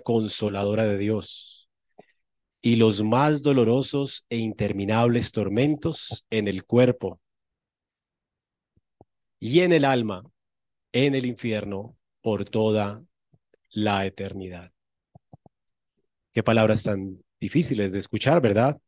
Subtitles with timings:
[0.00, 1.68] consoladora de Dios
[2.62, 7.20] y los más dolorosos e interminables tormentos en el cuerpo
[9.38, 10.24] y en el alma,
[10.92, 13.04] en el infierno, por toda
[13.70, 14.72] la eternidad.
[16.32, 18.80] Qué palabras tan difíciles de escuchar, ¿verdad?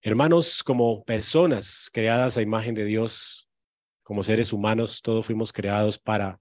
[0.00, 3.48] Hermanos, como personas creadas a imagen de Dios,
[4.04, 6.40] como seres humanos, todos fuimos creados para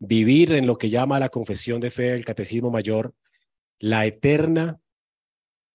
[0.00, 3.14] vivir en lo que llama la confesión de fe, el catecismo mayor,
[3.78, 4.80] la eterna,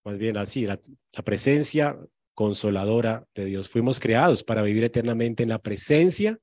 [0.03, 0.79] más bien así, la,
[1.23, 1.97] presencia
[2.33, 3.69] consoladora de Dios.
[3.69, 6.37] Fuimos creados para vivir eternamente en la presencia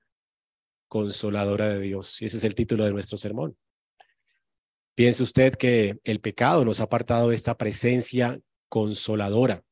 [0.88, 2.22] consoladora de Dios.
[2.22, 3.56] Y ese es el título de nuestro sermón.
[4.94, 9.62] Piense usted que el pecado nos ha apartado de esta presencia consoladora.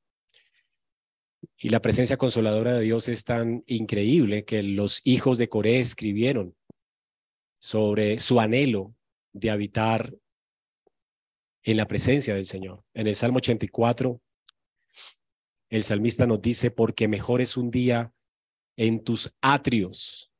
[1.56, 6.54] Y la presencia consoladora de Dios es tan increíble que los hijos de Coré escribieron
[7.60, 8.94] sobre su anhelo
[9.32, 10.12] de habitar
[11.62, 12.82] en la presencia del Señor.
[12.94, 14.20] En el Salmo 84,
[15.68, 18.12] el salmista nos dice, porque mejor es un día
[18.76, 20.32] en tus atrios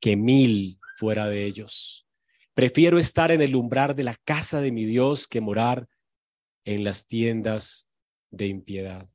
[0.00, 2.06] que mil fuera de ellos.
[2.52, 5.88] Prefiero estar en el umbral de la casa de mi Dios que morar
[6.64, 7.88] en las tiendas
[8.30, 9.08] de impiedad.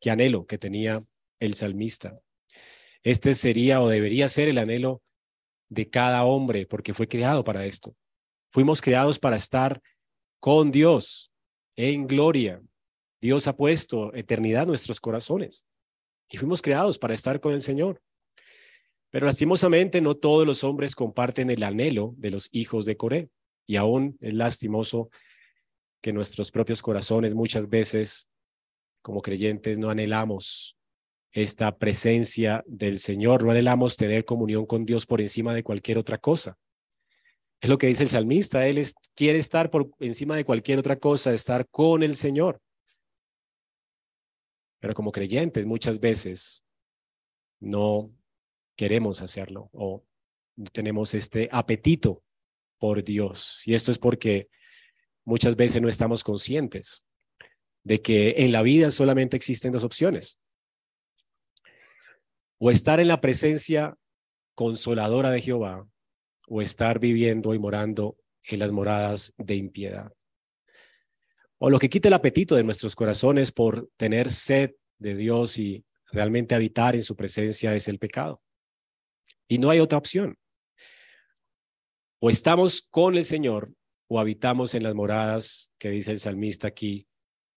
[0.00, 1.04] Qué anhelo que tenía
[1.40, 2.20] el salmista.
[3.02, 5.02] Este sería o debería ser el anhelo
[5.72, 7.96] de cada hombre, porque fue creado para esto.
[8.50, 9.80] Fuimos creados para estar
[10.38, 11.32] con Dios
[11.76, 12.60] en gloria.
[13.20, 15.64] Dios ha puesto eternidad en nuestros corazones
[16.28, 18.02] y fuimos creados para estar con el Señor.
[19.10, 23.30] Pero lastimosamente no todos los hombres comparten el anhelo de los hijos de Coré
[23.66, 25.08] y aún es lastimoso
[26.02, 28.28] que nuestros propios corazones muchas veces
[29.00, 30.76] como creyentes no anhelamos
[31.32, 33.42] esta presencia del Señor.
[33.42, 36.58] No anhelamos tener comunión con Dios por encima de cualquier otra cosa.
[37.60, 38.66] Es lo que dice el salmista.
[38.66, 42.60] Él quiere estar por encima de cualquier otra cosa, estar con el Señor.
[44.80, 46.64] Pero como creyentes muchas veces
[47.60, 48.12] no
[48.76, 50.04] queremos hacerlo o
[50.72, 52.22] tenemos este apetito
[52.78, 53.62] por Dios.
[53.64, 54.48] Y esto es porque
[55.24, 57.04] muchas veces no estamos conscientes
[57.84, 60.40] de que en la vida solamente existen dos opciones
[62.64, 63.98] o estar en la presencia
[64.54, 65.84] consoladora de Jehová,
[66.46, 70.12] o estar viviendo y morando en las moradas de impiedad.
[71.58, 75.84] O lo que quita el apetito de nuestros corazones por tener sed de Dios y
[76.12, 78.40] realmente habitar en su presencia es el pecado.
[79.48, 80.38] Y no hay otra opción.
[82.20, 83.74] O estamos con el Señor
[84.06, 87.08] o habitamos en las moradas que dice el salmista aquí,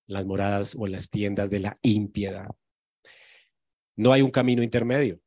[0.08, 2.56] las moradas o las tiendas de la impiedad.
[3.96, 5.20] No hay un camino intermedio.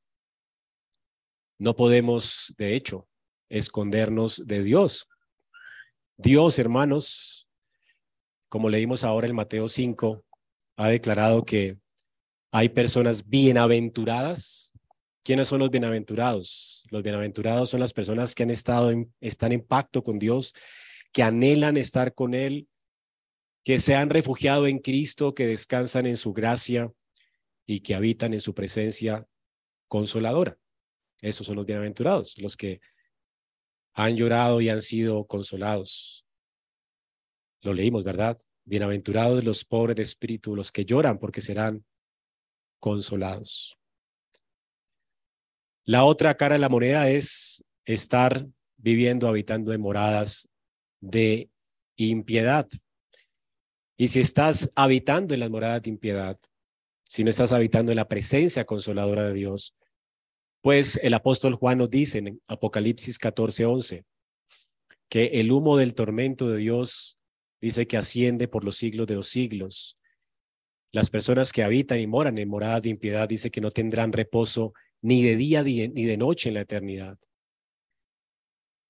[1.58, 3.08] No podemos, de hecho,
[3.48, 5.08] escondernos de Dios.
[6.16, 7.48] Dios, hermanos,
[8.48, 10.24] como leímos ahora en Mateo 5,
[10.76, 11.78] ha declarado que
[12.52, 14.72] hay personas bienaventuradas.
[15.24, 16.86] ¿Quiénes son los bienaventurados?
[16.90, 20.54] Los bienaventurados son las personas que han estado en, están en pacto con Dios,
[21.12, 22.68] que anhelan estar con Él,
[23.64, 26.90] que se han refugiado en Cristo, que descansan en su gracia,
[27.70, 29.28] y que habitan en su presencia
[29.88, 30.56] consoladora.
[31.20, 32.80] Esos son los bienaventurados, los que
[33.92, 36.24] han llorado y han sido consolados.
[37.60, 38.38] Lo leímos, ¿verdad?
[38.64, 41.84] Bienaventurados los pobres de espíritu, los que lloran porque serán
[42.80, 43.76] consolados.
[45.84, 48.46] La otra cara de la moneda es estar
[48.78, 50.48] viviendo, habitando en moradas
[51.00, 51.50] de
[51.96, 52.66] impiedad.
[53.98, 56.38] Y si estás habitando en las moradas de impiedad,
[57.08, 59.74] si no estás habitando en la presencia consoladora de Dios.
[60.60, 64.04] Pues el apóstol Juan nos dice en Apocalipsis 14, 11,
[65.08, 67.18] que el humo del tormento de Dios
[67.62, 69.98] dice que asciende por los siglos de los siglos.
[70.92, 74.74] Las personas que habitan y moran en morada de impiedad dice que no tendrán reposo
[75.00, 77.18] ni de día ni de noche en la eternidad.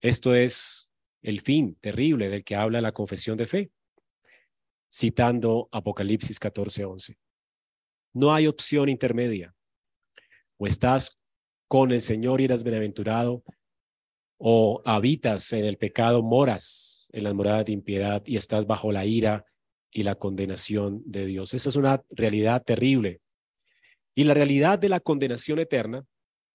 [0.01, 0.93] Esto es
[1.23, 3.71] el fin terrible del que habla la confesión de fe,
[4.93, 7.19] citando Apocalipsis 14, 11.
[8.19, 9.55] No hay opción intermedia.
[10.57, 11.21] O estás
[11.69, 13.45] con el Señor y eres bienaventurado,
[14.39, 19.07] o habitas en el pecado, moras en la morada de impiedad y estás bajo la
[19.07, 19.45] ira
[19.93, 21.55] y la condenación de Dios.
[21.55, 23.21] Esa es una realidad terrible.
[24.17, 26.05] Y la realidad de la condenación eterna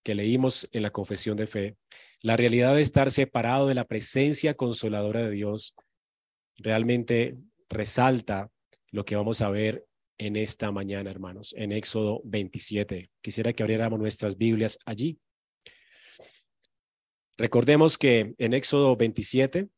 [0.04, 1.78] que leímos en la confesión de fe,
[2.20, 5.76] la realidad de estar separado de la presencia consoladora de Dios,
[6.58, 7.38] realmente
[7.70, 8.52] resalta
[8.92, 9.86] lo que vamos a ver
[10.18, 13.10] en esta mañana, hermanos, en Éxodo 27.
[13.22, 15.20] Quisiera que abriéramos nuestras Biblias allí.
[17.38, 19.70] Recordemos que en Éxodo 27,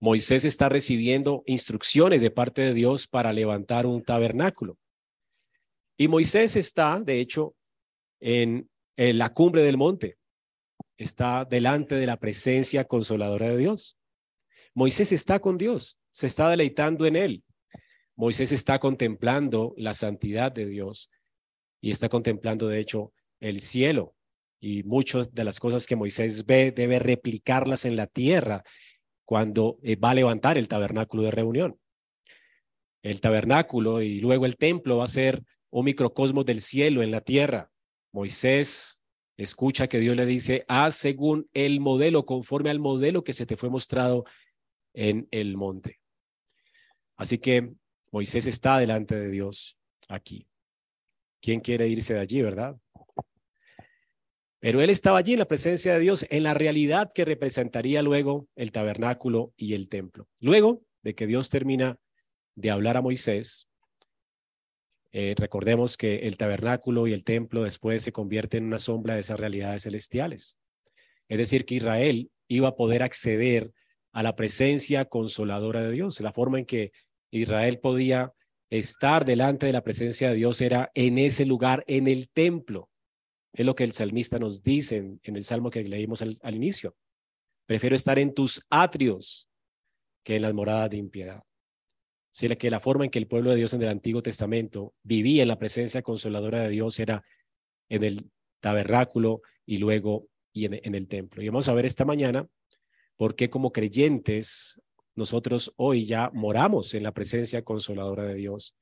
[0.00, 4.78] Moisés está recibiendo instrucciones de parte de Dios para levantar un tabernáculo.
[5.98, 7.54] Y Moisés está, de hecho,
[8.20, 10.16] en, en la cumbre del monte,
[10.96, 13.98] está delante de la presencia consoladora de Dios.
[14.74, 17.44] Moisés está con Dios, se está deleitando en él.
[18.20, 21.10] Moisés está contemplando la santidad de Dios
[21.80, 24.14] y está contemplando, de hecho, el cielo.
[24.60, 28.62] Y muchas de las cosas que Moisés ve debe replicarlas en la tierra
[29.24, 31.80] cuando eh, va a levantar el tabernáculo de reunión.
[33.02, 37.22] El tabernáculo y luego el templo va a ser un microcosmos del cielo en la
[37.22, 37.70] tierra.
[38.12, 39.02] Moisés
[39.38, 43.56] escucha que Dios le dice, haz según el modelo, conforme al modelo que se te
[43.56, 44.26] fue mostrado
[44.92, 46.00] en el monte.
[47.16, 47.79] Así que
[48.10, 49.76] Moisés está delante de Dios
[50.08, 50.46] aquí.
[51.40, 52.76] ¿Quién quiere irse de allí, verdad?
[54.60, 58.46] Pero él estaba allí en la presencia de Dios, en la realidad que representaría luego
[58.56, 60.28] el tabernáculo y el templo.
[60.38, 61.98] Luego de que Dios termina
[62.56, 63.68] de hablar a Moisés,
[65.12, 69.20] eh, recordemos que el tabernáculo y el templo después se convierten en una sombra de
[69.20, 70.58] esas realidades celestiales.
[71.28, 73.72] Es decir, que Israel iba a poder acceder
[74.12, 76.20] a la presencia consoladora de Dios.
[76.20, 76.92] La forma en que
[77.30, 78.32] Israel podía
[78.70, 82.88] estar delante de la presencia de Dios era en ese lugar, en el templo.
[83.52, 86.96] Es lo que el salmista nos dice en, el salmo que leímos al, inicio.
[87.66, 89.48] Prefiero estar en tus atrios
[90.24, 91.42] que en las moradas de impiedad.
[92.32, 95.42] Así que la forma en que el pueblo de Dios en el Antiguo Testamento vivía
[95.42, 97.24] en la presencia consoladora de Dios era
[97.88, 98.30] en el
[98.60, 101.42] tabernáculo y luego y en, en el templo.
[101.42, 102.46] Y vamos a ver esta mañana
[103.16, 104.80] por qué como creyentes
[105.14, 108.76] nosotros hoy ya moramos en la presencia consoladora de Dios.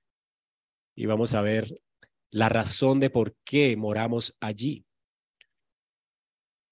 [0.95, 1.81] Y vamos a ver
[2.31, 4.85] la razón de por qué moramos allí.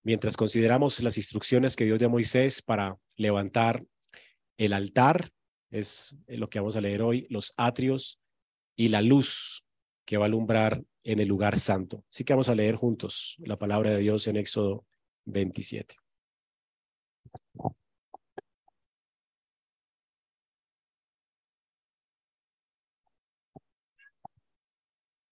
[0.03, 3.85] Mientras consideramos las instrucciones que Dios dio a Moisés para levantar
[4.57, 5.31] el altar,
[5.71, 8.21] es lo que vamos a leer hoy, los atrios
[8.77, 9.67] y la luz
[10.05, 12.05] que va a alumbrar en el lugar santo.
[12.09, 14.87] Así que vamos a leer juntos la palabra de Dios en Éxodo
[15.25, 15.97] 27.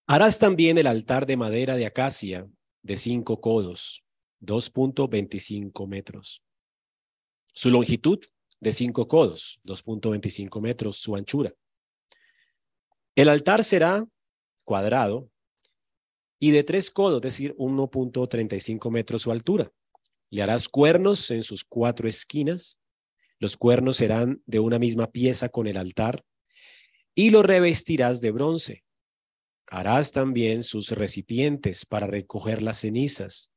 [0.07, 2.47] Harás también el altar de madera de acacia
[2.83, 4.03] de cinco codos,
[4.41, 6.43] 2.25 metros.
[7.53, 8.19] Su longitud
[8.59, 11.53] de cinco codos, 2.25 metros su anchura.
[13.15, 14.05] El altar será
[14.63, 15.29] cuadrado
[16.39, 19.71] y de tres codos, es decir, 1.35 metros su altura.
[20.29, 22.79] Le harás cuernos en sus cuatro esquinas.
[23.39, 26.23] Los cuernos serán de una misma pieza con el altar
[27.15, 28.83] y lo revestirás de bronce.
[29.67, 33.51] Harás también sus recipientes para recoger las cenizas,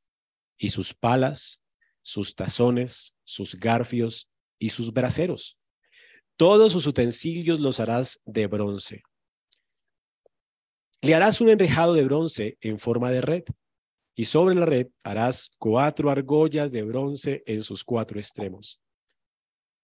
[0.56, 1.62] y sus palas,
[2.02, 4.28] sus tazones, sus garfios
[4.58, 5.58] y sus braseros.
[6.37, 9.02] Todos sus utensilios los harás de bronce.
[11.00, 13.44] Le harás un enrejado de bronce en forma de red,
[14.14, 18.81] y sobre la red harás cuatro argollas de bronce en sus cuatro extremos.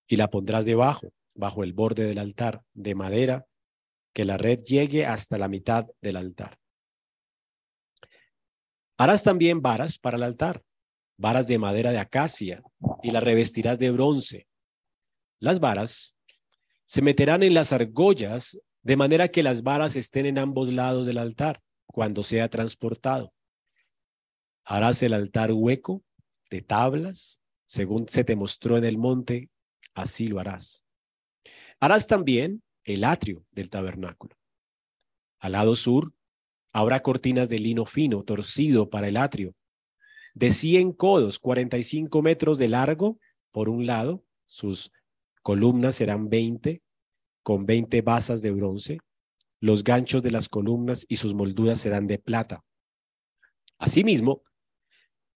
[0.08, 3.46] Y la pondrás debajo, bajo el borde del altar, de madera
[4.14, 6.56] que la red llegue hasta la mitad del altar.
[8.96, 10.62] Harás también varas para el altar,
[11.18, 12.62] varas de madera de acacia,
[13.02, 14.46] y las revestirás de bronce.
[15.40, 16.16] Las varas
[16.86, 21.18] se meterán en las argollas de manera que las varas estén en ambos lados del
[21.18, 23.32] altar cuando sea transportado.
[24.64, 26.02] Harás el altar hueco
[26.50, 29.50] de tablas, según se te mostró en el monte,
[29.94, 30.84] así lo harás.
[31.80, 34.36] Harás también el atrio del tabernáculo.
[35.38, 36.12] Al lado sur
[36.72, 39.54] habrá cortinas de lino fino torcido para el atrio,
[40.34, 43.18] de 100 codos, 45 metros de largo
[43.52, 44.90] por un lado, sus
[45.42, 46.82] columnas serán 20,
[47.44, 48.98] con 20 basas de bronce,
[49.60, 52.64] los ganchos de las columnas y sus molduras serán de plata.
[53.78, 54.42] Asimismo,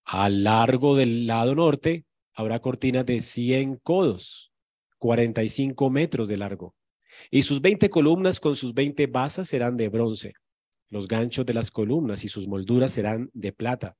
[0.04, 4.52] al largo del lado norte habrá cortinas de 100 codos,
[4.98, 6.74] 45 metros de largo,
[7.30, 10.34] y sus veinte columnas con sus veinte basas serán de bronce.
[10.90, 13.96] Los ganchos de las columnas y sus molduras serán de plata.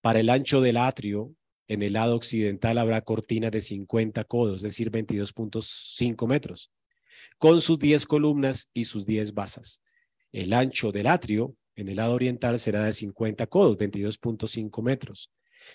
[0.00, 1.34] Para el ancho del atrio,
[1.68, 6.70] en el lado occidental habrá cortinas de 50 codos, es decir, 22.5 metros,
[7.38, 9.82] con sus 10 columnas y sus 10 basas.
[10.32, 15.30] El ancho del atrio, en el lado oriental, será de 50 codos, 22.5 metros.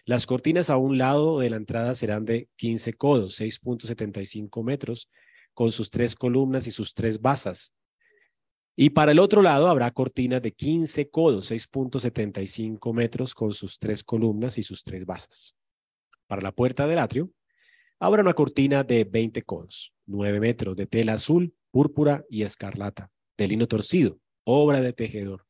[0.06, 5.10] Las cortinas a un lado de la entrada serán de 15 codos, 6.75 metros,
[5.54, 7.74] con sus tres columnas y sus tres basas.
[8.76, 14.04] Y para el otro lado habrá cortinas de 15 codos, 6.75 metros, con sus tres
[14.04, 15.56] columnas y sus tres basas.
[16.28, 17.32] para la puerta del atrio,
[18.00, 23.48] habrá una cortina de 20 codos, 9 metros de tela azul, púrpura y escarlata, de
[23.48, 25.46] lino torcido, obra de tejedor,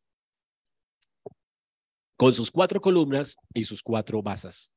[2.18, 4.72] con sus cuatro columnas y sus cuatro basas.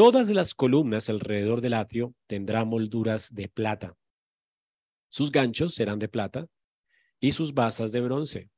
[0.00, 3.98] Todas las columnas alrededor del atrio tendrán molduras de plata.
[5.10, 6.46] Sus ganchos serán de plata
[7.20, 8.48] y sus basas de bronce.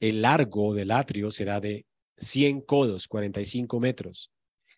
[0.00, 4.32] El largo del atrio será de 100 codos, 45 metros,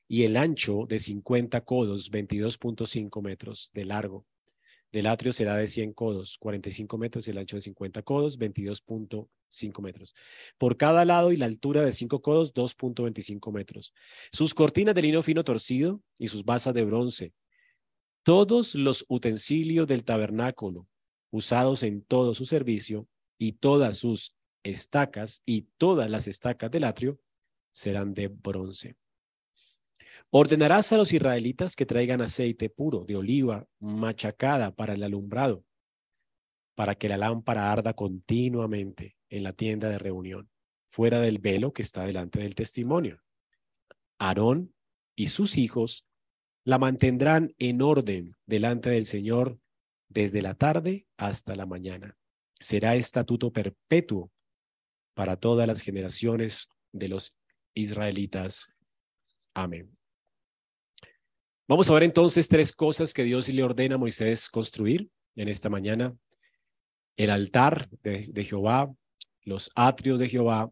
[0.06, 4.26] y el ancho de 50 codos, 22.5 metros de largo.
[4.94, 9.82] Del atrio será de 100 codos, 45 metros, y el ancho de 50 codos, 22.5
[9.82, 10.14] metros.
[10.56, 13.92] Por cada lado y la altura de 5 codos, 2.25 metros.
[14.30, 17.32] Sus cortinas de lino fino torcido y sus basas de bronce.
[18.22, 20.86] Todos los utensilios del tabernáculo,
[21.32, 27.18] usados en todo su servicio y todas sus estacas y todas las estacas del atrio
[27.72, 28.94] serán de bronce.
[30.36, 35.64] Ordenarás a los israelitas que traigan aceite puro de oliva machacada para el alumbrado,
[36.74, 40.50] para que la lámpara arda continuamente en la tienda de reunión,
[40.88, 43.22] fuera del velo que está delante del testimonio.
[44.18, 44.74] Aarón
[45.14, 46.04] y sus hijos
[46.64, 49.60] la mantendrán en orden delante del Señor
[50.08, 52.18] desde la tarde hasta la mañana.
[52.58, 54.32] Será estatuto perpetuo
[55.14, 57.38] para todas las generaciones de los
[57.72, 58.74] israelitas.
[59.54, 59.96] Amén.
[61.66, 65.71] Vamos a ver entonces tres cosas que Dios le ordena a Moisés construir en esta
[65.71, 66.14] mañana.
[67.16, 68.94] El altar de, Jehová,
[69.44, 70.71] los atrios de Jehová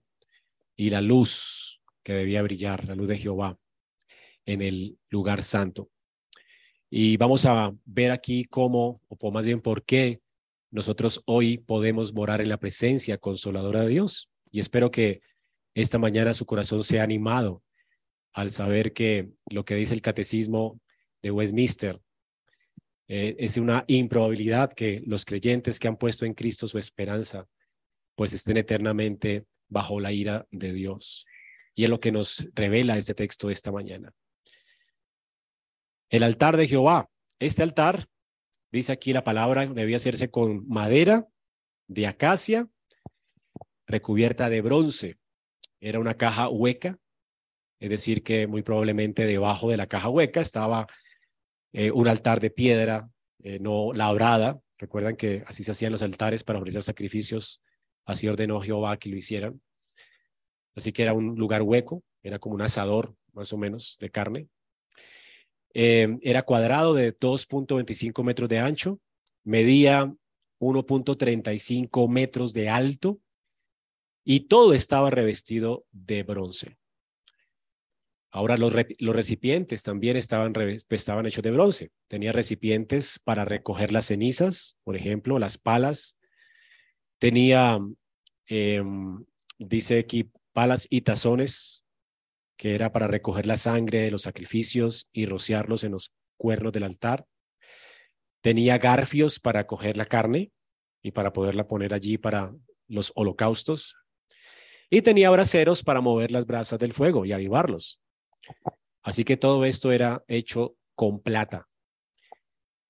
[0.77, 3.59] y la luz que debía brillar, la luz de Jehová
[4.45, 5.89] en el lugar santo.
[6.91, 10.21] Y vamos a ver aquí cómo, o más bien por qué,
[10.71, 14.29] nosotros hoy podemos morar en la presencia consoladora de Dios.
[14.51, 15.23] Y espero que
[15.73, 17.63] esta mañana su corazón sea animado
[18.35, 20.79] al saber que lo que dice el catecismo
[21.23, 22.01] de Westminster
[23.09, 27.47] eh, es una improbabilidad que los creyentes que han puesto en Cristo su esperanza,
[28.15, 31.27] pues estén eternamente bajo la ira de Dios.
[31.75, 34.13] Y es lo que nos revela este texto esta mañana.
[36.11, 37.09] El altar de Jehová.
[37.39, 38.07] Este altar,
[38.71, 41.27] dice aquí la palabra, debía hacerse con madera
[41.89, 42.69] de acacia,
[43.87, 45.19] recubierta de bronce.
[45.81, 46.99] Era una caja hueca,
[47.81, 50.87] es decir, que muy probablemente debajo de la caja hueca estaba
[51.73, 53.11] eh, un altar de piedra
[53.41, 54.61] eh, no labrada.
[54.79, 57.63] Recuerdan que así se hacían los altares para ofrecer sacrificios.
[58.05, 59.61] Así ordenó Jehová que lo hicieran.
[60.75, 64.49] Así que era un lugar hueco, era como un asador más o menos de carne.
[65.75, 69.01] Eh, era cuadrado de 2.25 metros de ancho,
[69.43, 70.13] medía
[70.59, 73.21] 1.35 metros de alto
[74.25, 76.77] y todo estaba revestido de bronce.
[78.35, 80.55] Ahora los, recipientes también estaban,
[80.89, 81.91] estaban hechos de bronce.
[82.09, 86.19] Tenía recipientes para recoger las cenizas, por ejemplo, las palas.
[87.19, 87.79] Tenía,
[88.47, 89.23] em,
[89.59, 91.85] dice aquí, palas y tazones
[92.57, 96.85] que era para recoger la sangre de los sacrificios y rociarlos en los cuernos del
[96.85, 97.27] altar.
[98.41, 100.53] Tenía garfios para coger la carne
[101.03, 102.55] y para poderla poner allí para
[102.89, 103.95] los holocaustos.
[104.89, 108.02] Y tenía braseros para mover las brasas del fuego y avivarlos.
[109.03, 111.69] Así que todo esto era hecho con plata.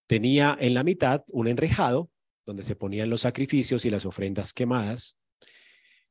[0.06, 2.10] Tenía en la mitad un enrejado
[2.44, 5.18] donde se ponían los sacrificios y las ofrendas quemadas.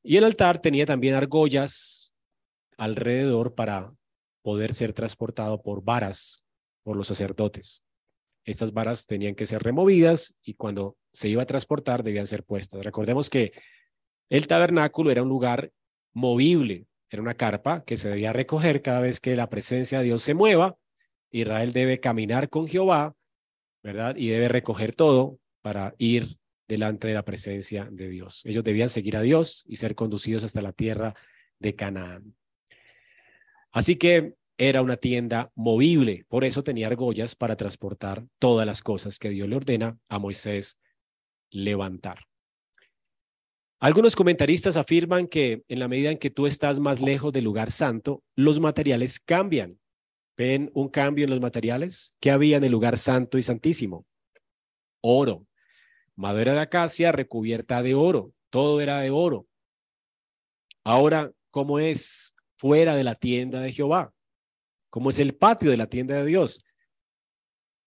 [0.02, 2.16] Y el altar tenía también argollas
[2.78, 3.94] alrededor para
[4.42, 6.44] poder ser transportado por varas
[6.84, 7.84] por los sacerdotes.
[8.44, 12.84] Estas varas tenían que ser removidas y cuando se iba a transportar debían ser puestas.
[12.84, 13.52] Recordemos que
[14.30, 15.72] el tabernáculo era un lugar
[16.14, 20.24] movible, era una carpa que se debía recoger cada vez que la presencia de Dios
[20.24, 20.78] se mueva.
[21.30, 23.16] Israel debe caminar con Jehová,
[23.84, 24.16] ¿verdad?
[24.16, 26.38] Y debe recoger todo para ir
[26.70, 28.46] delante de la presencia de Dios.
[28.46, 31.14] Ellos debían seguir a Dios y ser conducidos hasta la tierra
[31.60, 32.34] de Canaán.
[33.74, 39.20] Así que era una tienda movible, por eso tenía argollas para transportar todas las cosas
[39.20, 40.80] que Dios le ordena a Moisés
[41.50, 42.31] levantar.
[43.82, 47.72] Algunos comentaristas afirman que en la medida en que tú estás más lejos del lugar
[47.72, 49.80] santo, los materiales cambian.
[50.38, 52.14] ¿Ven un cambio en los materiales?
[52.20, 54.06] ¿Qué había en el lugar santo y santísimo?
[55.02, 55.48] Oro,
[56.16, 59.48] madera de acacia recubierta de oro, todo era de oro.
[60.84, 64.14] Ahora, ¿cómo es fuera de la tienda de Jehová,
[64.92, 66.64] como es el patio de la tienda de Dios,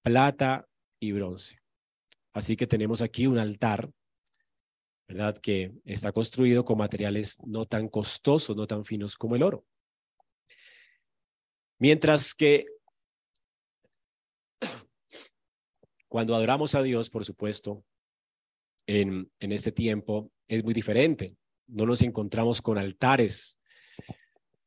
[0.02, 0.66] plata
[0.98, 1.60] y bronce.
[2.32, 3.92] Así que tenemos aquí un altar,
[5.08, 5.38] ¿verdad?
[5.38, 9.64] Que está construido con materiales no tan costosos, no tan finos como el oro.
[11.78, 12.66] Mientras que
[16.08, 17.84] cuando adoramos a Dios, por supuesto,
[18.86, 21.36] en, en este tiempo es muy diferente.
[21.66, 23.58] No nos encontramos con altares.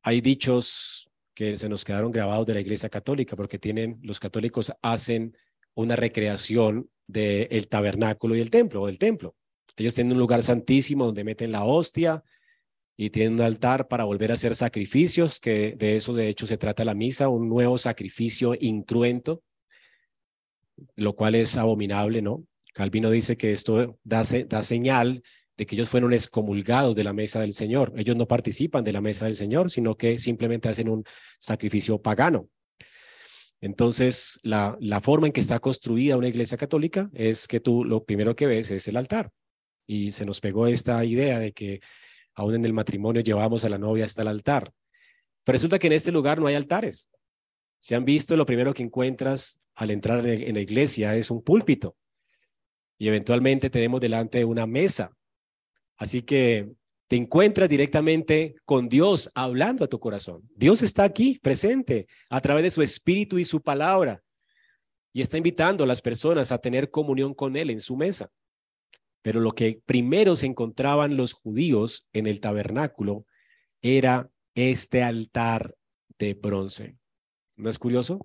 [0.02, 4.72] Hay dichos que se nos quedaron grabados de la Iglesia Católica, porque tienen, los católicos
[4.82, 5.36] hacen
[5.74, 9.36] una recreación del de tabernáculo y el templo, o del templo.
[9.78, 12.24] Ellos tienen un lugar santísimo donde meten la hostia
[12.96, 16.58] y tienen un altar para volver a hacer sacrificios, que de eso de hecho se
[16.58, 19.44] trata la misa, un nuevo sacrificio incruento,
[20.96, 22.44] lo cual es abominable, ¿no?
[22.74, 25.22] Calvino dice que esto da, señal
[25.56, 27.92] de que ellos fueron excomulgados de la mesa del Señor.
[27.96, 31.04] Ellos no participan de la mesa del Señor, sino que simplemente hacen un
[31.38, 32.48] sacrificio pagano.
[33.60, 38.04] Entonces, la, la forma en que está construida una iglesia católica es que tú lo
[38.04, 39.32] primero que ves es el altar.
[39.88, 41.80] Y se nos pegó esta idea de que
[42.34, 44.72] aún en el matrimonio llevamos a la novia hasta el altar.
[45.42, 47.10] Pero resulta que en este lugar no hay altares.
[47.80, 51.96] Se han visto, lo primero que encuentras al entrar en la iglesia es un púlpito.
[52.98, 55.16] Y eventualmente tenemos delante una mesa.
[55.96, 56.70] Así que
[57.08, 60.42] te encuentras directamente con Dios hablando a tu corazón.
[60.54, 64.22] Dios está aquí presente a través de su espíritu y su palabra
[65.14, 68.30] y está invitando a las personas a tener comunión con Él en su mesa.
[69.28, 73.26] Pero lo que primero se encontraban los judíos en el tabernáculo
[73.82, 75.76] era este altar
[76.18, 76.96] de bronce.
[77.54, 78.24] ¿No es curioso?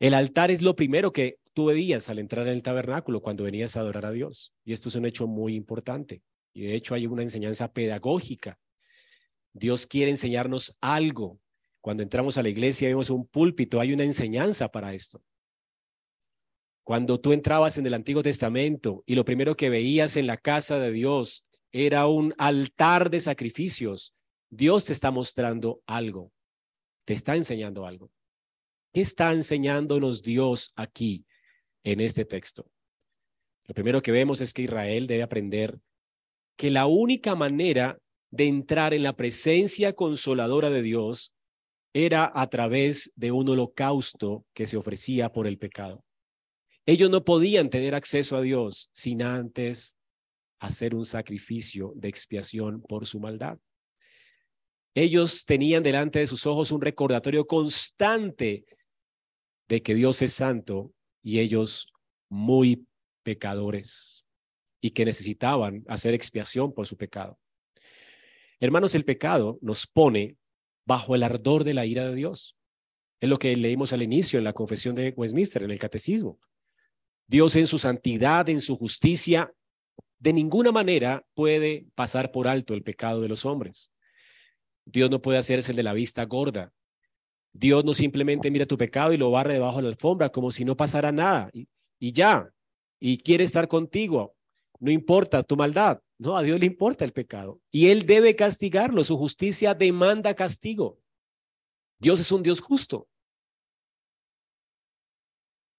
[0.00, 3.76] El altar es lo primero que tú veías al entrar en el tabernáculo cuando venías
[3.76, 4.54] a adorar a Dios.
[4.64, 6.22] Y esto es un hecho muy importante.
[6.54, 8.58] Y de hecho hay una enseñanza pedagógica.
[9.52, 11.38] Dios quiere enseñarnos algo.
[11.82, 15.22] Cuando entramos a la iglesia vemos un púlpito, hay una enseñanza para esto.
[16.84, 20.78] Cuando tú entrabas en el Antiguo Testamento y lo primero que veías en la casa
[20.78, 24.14] de Dios era un altar de sacrificios,
[24.50, 26.32] Dios te está mostrando algo,
[27.04, 28.10] te está enseñando algo.
[28.92, 31.24] ¿Qué está enseñándonos Dios aquí
[31.84, 32.66] en este texto?
[33.66, 35.78] Lo primero que vemos es que Israel debe aprender
[36.56, 37.98] que la única manera
[38.30, 41.32] de entrar en la presencia consoladora de Dios
[41.94, 46.04] era a través de un holocausto que se ofrecía por el pecado.
[46.84, 49.96] Ellos no podían tener acceso a Dios sin antes
[50.58, 53.58] hacer un sacrificio de expiación por su maldad.
[54.94, 58.64] Ellos tenían delante de sus ojos un recordatorio constante
[59.68, 60.92] de que Dios es santo
[61.22, 61.92] y ellos
[62.28, 62.86] muy
[63.22, 64.26] pecadores
[64.80, 67.38] y que necesitaban hacer expiación por su pecado.
[68.58, 70.36] Hermanos, el pecado nos pone
[70.84, 72.56] bajo el ardor de la ira de Dios.
[73.20, 76.38] Es lo que leímos al inicio en la confesión de Westminster, en el catecismo.
[77.26, 79.52] Dios en su santidad, en su justicia,
[80.18, 83.90] de ninguna manera puede pasar por alto el pecado de los hombres.
[84.84, 86.72] Dios no puede hacerse el de la vista gorda.
[87.52, 90.64] Dios no simplemente mira tu pecado y lo barre debajo de la alfombra como si
[90.64, 92.48] no pasara nada y, y ya,
[92.98, 94.34] y quiere estar contigo
[94.82, 96.02] no importa tu maldad.
[96.18, 99.04] No, a Dios le importa el pecado y Él debe castigarlo.
[99.04, 100.98] Su justicia demanda castigo.
[102.00, 103.08] Dios es un Dios justo.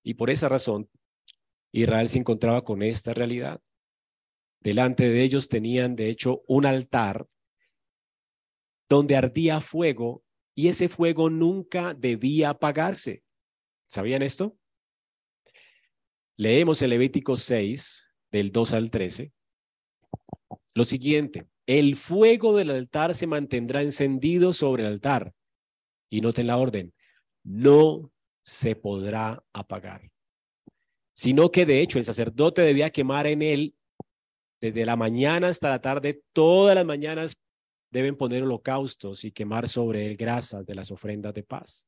[0.05, 0.89] Y por esa razón,
[1.73, 3.59] Israel se encontraba con esta realidad.
[4.61, 7.27] Delante de ellos tenían, de hecho, un altar
[8.87, 10.23] donde ardía fuego
[10.55, 13.23] y ese fuego nunca debía apagarse.
[13.87, 14.57] ¿Sabían esto?
[16.37, 19.33] Leemos el Levítico 6, del 2 al 13.
[20.75, 25.33] Lo siguiente, el fuego del altar se mantendrá encendido sobre el altar.
[26.09, 26.93] Y noten la orden,
[27.43, 28.11] no
[28.43, 30.11] se podrá apagar,
[31.13, 33.75] sino que de hecho el sacerdote debía quemar en él
[34.59, 37.39] desde la mañana hasta la tarde, todas las mañanas
[37.91, 41.87] deben poner holocaustos y quemar sobre él grasas de las ofrendas de paz.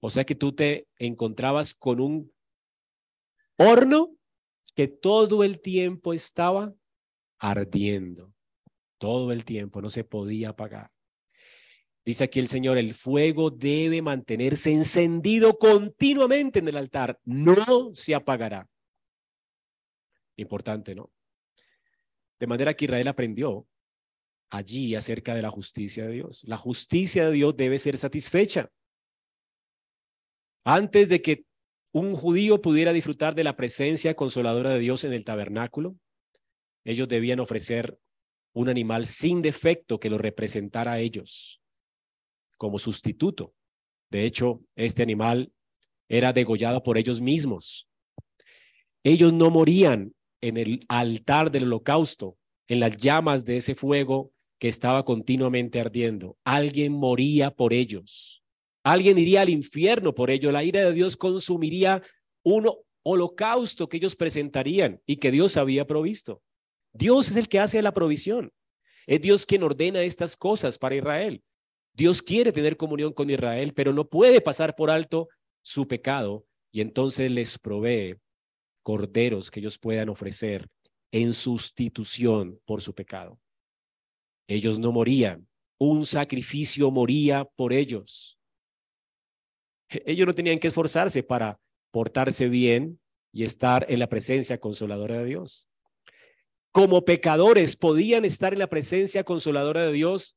[0.00, 2.32] O sea que tú te encontrabas con un
[3.56, 4.16] horno
[4.74, 6.74] que todo el tiempo estaba
[7.38, 8.34] ardiendo,
[8.98, 10.95] todo el tiempo, no se podía apagar.
[12.06, 18.14] Dice aquí el Señor, el fuego debe mantenerse encendido continuamente en el altar, no se
[18.14, 18.68] apagará.
[20.36, 21.10] Importante, ¿no?
[22.38, 23.66] De manera que Israel aprendió
[24.50, 26.44] allí acerca de la justicia de Dios.
[26.46, 28.70] La justicia de Dios debe ser satisfecha.
[30.64, 31.44] Antes de que
[31.90, 35.96] un judío pudiera disfrutar de la presencia consoladora de Dios en el tabernáculo,
[36.84, 37.98] ellos debían ofrecer
[38.52, 41.60] un animal sin defecto que lo representara a ellos
[42.56, 43.54] como sustituto.
[44.10, 45.52] De hecho, este animal
[46.08, 47.88] era degollado por ellos mismos.
[49.04, 52.36] Ellos no morían en el altar del holocausto,
[52.68, 56.36] en las llamas de ese fuego que estaba continuamente ardiendo.
[56.44, 58.42] Alguien moría por ellos.
[58.82, 60.52] Alguien iría al infierno por ello.
[60.52, 62.02] La ira de Dios consumiría
[62.42, 62.70] un
[63.02, 66.42] holocausto que ellos presentarían y que Dios había provisto.
[66.92, 68.52] Dios es el que hace la provisión.
[69.06, 71.42] Es Dios quien ordena estas cosas para Israel.
[71.96, 75.28] Dios quiere tener comunión con Israel, pero no puede pasar por alto
[75.62, 78.16] su pecado y entonces les provee
[78.82, 80.68] corderos que ellos puedan ofrecer
[81.10, 83.40] en sustitución por su pecado.
[84.46, 88.38] Ellos no morían, un sacrificio moría por ellos.
[89.88, 91.58] Ellos no tenían que esforzarse para
[91.90, 93.00] portarse bien
[93.32, 95.66] y estar en la presencia consoladora de Dios.
[96.72, 100.36] Como pecadores podían estar en la presencia consoladora de Dios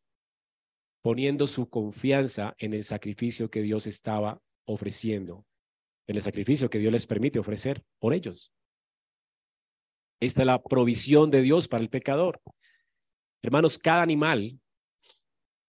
[1.01, 5.45] poniendo su confianza en el sacrificio que Dios estaba ofreciendo,
[6.07, 8.51] en el sacrificio que Dios les permite ofrecer por ellos.
[10.19, 12.41] Esta es la provisión de Dios para el pecador.
[13.41, 14.59] Hermanos, cada animal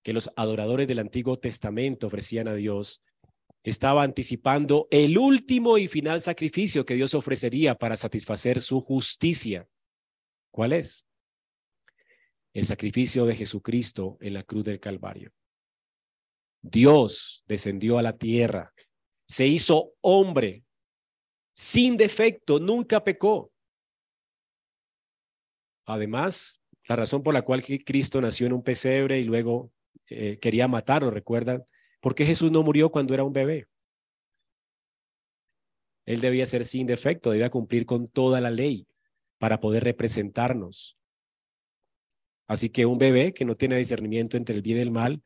[0.03, 3.03] que los adoradores del Antiguo Testamento ofrecían a Dios
[3.62, 9.69] estaba anticipando el último y final sacrificio que Dios ofrecería para satisfacer su justicia.
[10.51, 11.05] ¿Cuál es?
[12.53, 15.33] El sacrificio de Jesucristo en la cruz del Calvario.
[16.63, 18.73] Dios descendió a la tierra,
[19.27, 20.65] se hizo hombre,
[21.55, 23.53] sin defecto, nunca pecó.
[25.87, 29.71] Además, la razón por la cual Cristo nació en un pesebre y luego
[30.09, 31.65] eh, quería matarlo, ¿recuerdan?
[32.01, 33.69] Porque Jesús no murió cuando era un bebé.
[36.07, 38.87] Él debía ser sin defecto, debía cumplir con toda la ley
[39.39, 40.99] para poder representarnos.
[42.51, 45.23] Así que un bebé que no tiene discernimiento entre el bien y el mal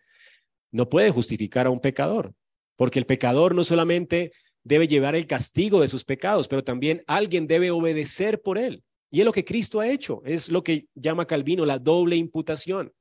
[0.71, 2.35] no puede justificar a un pecador,
[2.77, 4.33] porque el pecador no solamente
[4.63, 8.85] debe llevar el castigo de sus pecados, pero también alguien debe obedecer por él.
[9.11, 12.93] Y es lo que Cristo ha hecho, es lo que llama Calvino la doble imputación.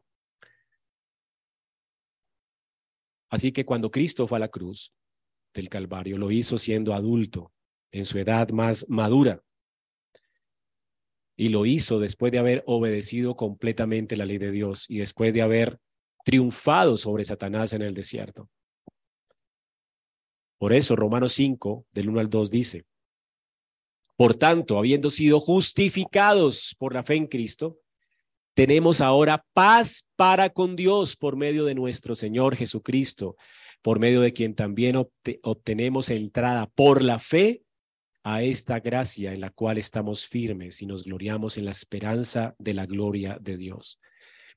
[3.30, 4.94] Así que cuando Cristo fue a la cruz
[5.54, 7.52] del Calvario, lo hizo siendo adulto,
[7.92, 9.44] en su edad más madura.
[11.36, 15.42] Y lo hizo después de haber obedecido completamente la ley de Dios y después de
[15.42, 15.80] haber
[16.24, 18.50] triunfado sobre Satanás en el desierto.
[20.58, 22.86] Por eso Romanos 5, del 1 al 2 dice,
[24.16, 27.80] por tanto, habiendo sido justificados por la fe en Cristo,
[28.54, 33.36] tenemos ahora paz para con Dios por medio de nuestro Señor Jesucristo,
[33.82, 34.96] por medio de quien también
[35.42, 37.63] obtenemos entrada por la fe
[38.24, 42.74] a esta gracia en la cual estamos firmes y nos gloriamos en la esperanza de
[42.74, 44.00] la gloria de Dios.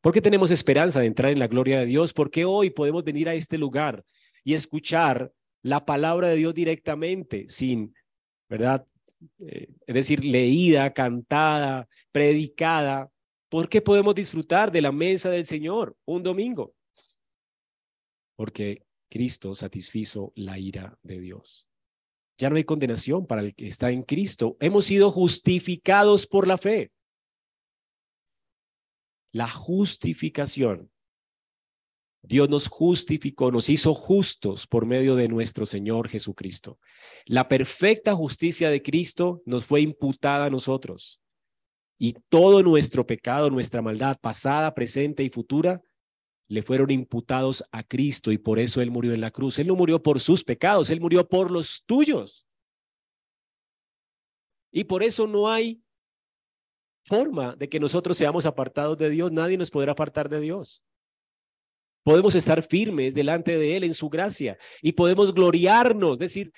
[0.01, 2.13] ¿Por qué tenemos esperanza de entrar en la gloria de Dios?
[2.13, 4.05] Porque hoy podemos venir a este lugar
[4.45, 7.95] y escuchar la palabra de Dios directamente, sin,
[8.49, 8.87] ¿verdad?
[9.41, 13.11] Eh, es decir, leída, cantada, predicada,
[13.49, 16.75] ¿Por qué podemos disfrutar de la mesa del Señor un domingo?
[18.35, 21.69] Porque Cristo satisfizo la ira de Dios.
[22.39, 24.57] Ya no hay condenación para el que está en Cristo.
[24.61, 26.93] Hemos sido justificados por la fe.
[29.33, 30.91] La justificación.
[32.23, 36.81] Dios nos justificó, nos hizo justos por medio de nuestro Señor Jesucristo.
[37.25, 41.21] La perfecta justicia de Cristo nos fue imputada a nosotros
[41.99, 45.81] y todo nuestro pecado, nuestra maldad pasada, presente y futura,
[46.49, 49.59] le fueron imputados a Cristo y por eso Él murió en la cruz.
[49.59, 52.47] Él no murió por sus pecados, Él murió por los tuyos.
[54.71, 55.83] Y por eso no hay
[57.05, 59.33] forma de que nosotros seamos apartados de Dios.
[59.33, 60.85] Nadie nos podrá apartar de Dios.
[62.03, 66.53] Podemos estar firmes delante de Él en su gracia y podemos gloriarnos, decir,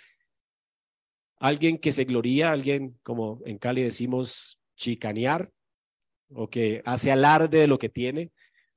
[1.38, 5.50] alguien que se gloría, alguien como en Cali decimos chicanear
[6.30, 8.30] o que hace alarde de lo que tiene,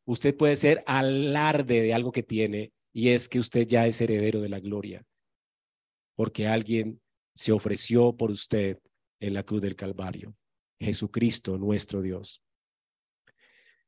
[0.06, 4.42] usted puede ser alarde de algo que tiene y es que usted ya es heredero
[4.42, 5.06] de la gloria,
[6.16, 7.02] porque alguien
[7.36, 8.80] se ofreció por usted
[9.20, 10.36] en la cruz del Calvario,
[10.80, 12.42] Jesucristo nuestro Dios.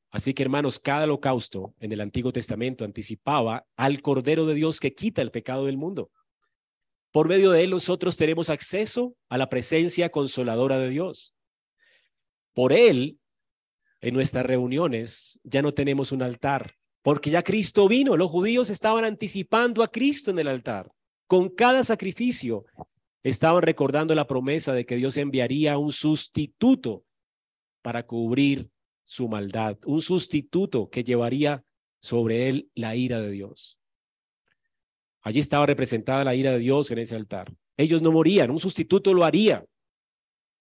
[0.09, 4.93] Así que hermanos, cada holocausto en el Antiguo Testamento anticipaba al Cordero de Dios que
[4.93, 6.11] quita el pecado del mundo.
[7.11, 11.33] Por medio de él nosotros tenemos acceso a la presencia consoladora de Dios.
[12.53, 13.19] Por Él,
[14.03, 18.17] en nuestras reuniones ya no tenemos un altar, porque ya Cristo vino.
[18.17, 20.91] Los judíos estaban anticipando a Cristo en el altar.
[21.25, 22.65] Con cada sacrificio
[23.23, 27.05] estaban recordando la promesa de que Dios enviaría un sustituto
[27.81, 28.69] para cubrir
[29.05, 31.63] su maldad, un sustituto que llevaría
[32.01, 33.79] sobre él la ira de Dios.
[35.21, 37.55] Allí estaba representada la ira de Dios en ese altar.
[37.77, 39.65] Ellos no morían, un sustituto lo haría.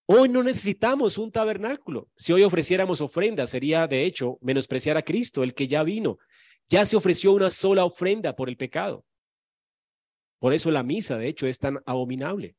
[0.06, 2.08] Hoy no necesitamos un tabernáculo.
[2.16, 6.18] Si hoy ofreciéramos ofrenda, sería de hecho menospreciar a Cristo, el que ya vino.
[6.68, 9.04] Ya se ofreció una sola ofrenda por el pecado.
[10.38, 12.56] Por eso la misa, de hecho, es tan abominable.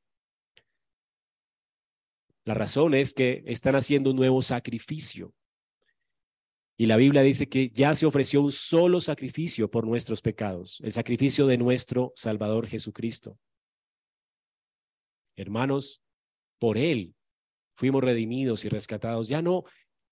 [2.45, 5.33] La razón es que están haciendo un nuevo sacrificio.
[6.77, 10.91] Y la Biblia dice que ya se ofreció un solo sacrificio por nuestros pecados, el
[10.91, 13.37] sacrificio de nuestro Salvador Jesucristo.
[15.35, 16.01] Hermanos,
[16.57, 17.15] por Él
[17.75, 19.27] fuimos redimidos y rescatados.
[19.27, 19.63] Ya no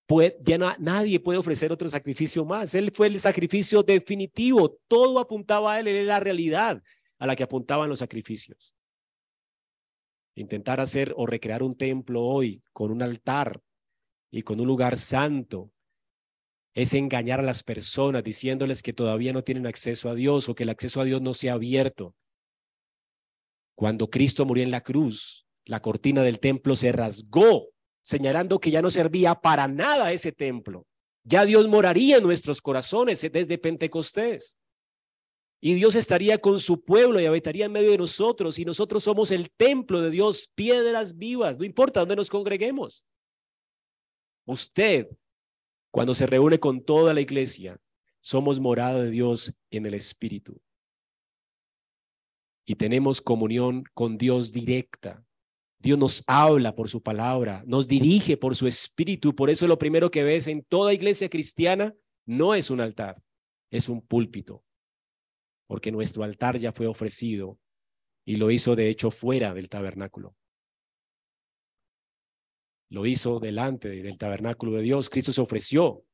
[0.06, 2.74] puede, ya nadie puede ofrecer otro sacrificio más.
[2.74, 4.78] Él fue el sacrificio definitivo.
[4.88, 6.82] Todo apuntaba a Él, Él es la realidad
[7.18, 8.74] a la que apuntaban los sacrificios.
[10.34, 13.60] Intentar hacer o recrear un templo hoy con un altar
[14.30, 15.70] y con un lugar santo
[16.74, 20.62] es engañar a las personas diciéndoles que todavía no tienen acceso a Dios o que
[20.62, 22.14] el acceso a Dios no se ha abierto.
[23.74, 27.68] Cuando Cristo murió en la cruz, la cortina del templo se rasgó,
[28.02, 30.86] señalando que ya no servía para nada ese templo.
[31.24, 34.56] Ya Dios moraría en nuestros corazones desde Pentecostés.
[35.60, 38.58] Y Dios estaría con su pueblo y habitaría en medio de nosotros.
[38.58, 43.04] Y nosotros somos el templo de Dios, piedras vivas, no importa dónde nos congreguemos.
[44.44, 45.06] Usted,
[45.92, 47.78] cuando se reúne con toda la iglesia,
[48.20, 50.60] somos morada de Dios en el Espíritu.
[52.64, 55.24] Y tenemos comunión con Dios directa.
[55.82, 59.34] Dios nos habla por su palabra, nos dirige por su Espíritu.
[59.34, 63.20] Por eso lo primero que ves en toda iglesia cristiana no es un altar,
[63.70, 64.64] es un púlpito
[65.72, 67.58] porque nuestro altar ya fue ofrecido
[68.26, 70.36] y lo hizo de hecho fuera del tabernáculo.
[72.90, 75.08] Lo hizo delante del tabernáculo de Dios.
[75.08, 76.04] Cristo se ofreció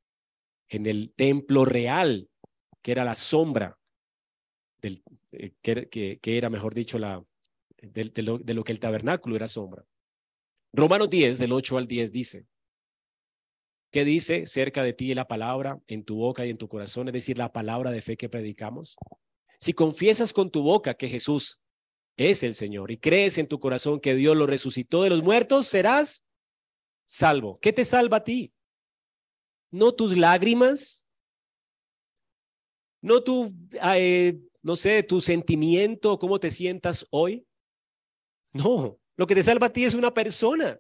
[0.68, 2.30] en el templo real,
[2.82, 3.76] que era la sombra
[4.80, 5.02] del,
[5.32, 7.20] eh, que, era, mejor dicho, la,
[7.80, 9.84] de, lo, que el tabernáculo era sombra.
[10.72, 12.46] Romanos 10, del 8 al 10 dice,
[13.90, 17.08] ¿Qué dice cerca de ti la palabra en tu boca y en tu corazón?
[17.08, 18.96] Es decir, la palabra de fe que predicamos.
[19.58, 21.60] Si confiesas con tu boca que Jesús
[22.16, 25.66] es el Señor y crees en tu corazón que Dios lo resucitó de los muertos,
[25.66, 26.26] serás
[27.06, 27.58] salvo.
[27.60, 28.52] ¿Qué te salva a ti?
[29.70, 31.06] No tus lágrimas,
[33.00, 33.54] no tu,
[33.94, 37.47] eh, no sé, tu sentimiento, cómo te sientas hoy.
[38.52, 40.78] No, lo que te salva a ti es una persona,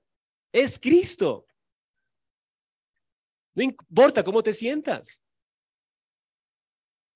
[0.52, 1.46] es Cristo.
[3.54, 5.22] No importa cómo te sientas.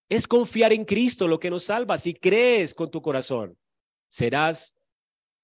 [0.09, 1.97] Es confiar en Cristo lo que nos salva.
[1.97, 3.57] Si crees con tu corazón,
[4.09, 4.77] serás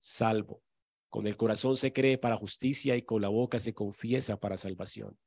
[0.00, 0.62] salvo.
[1.08, 5.18] Con el corazón se cree para justicia y con la boca se confiesa para salvación.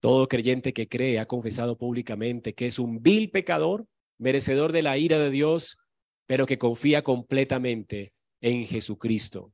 [0.00, 3.86] Todo creyente que cree ha confesado públicamente que es un vil pecador,
[4.18, 5.78] merecedor de la ira de Dios,
[6.26, 9.52] pero que confía completamente en Jesucristo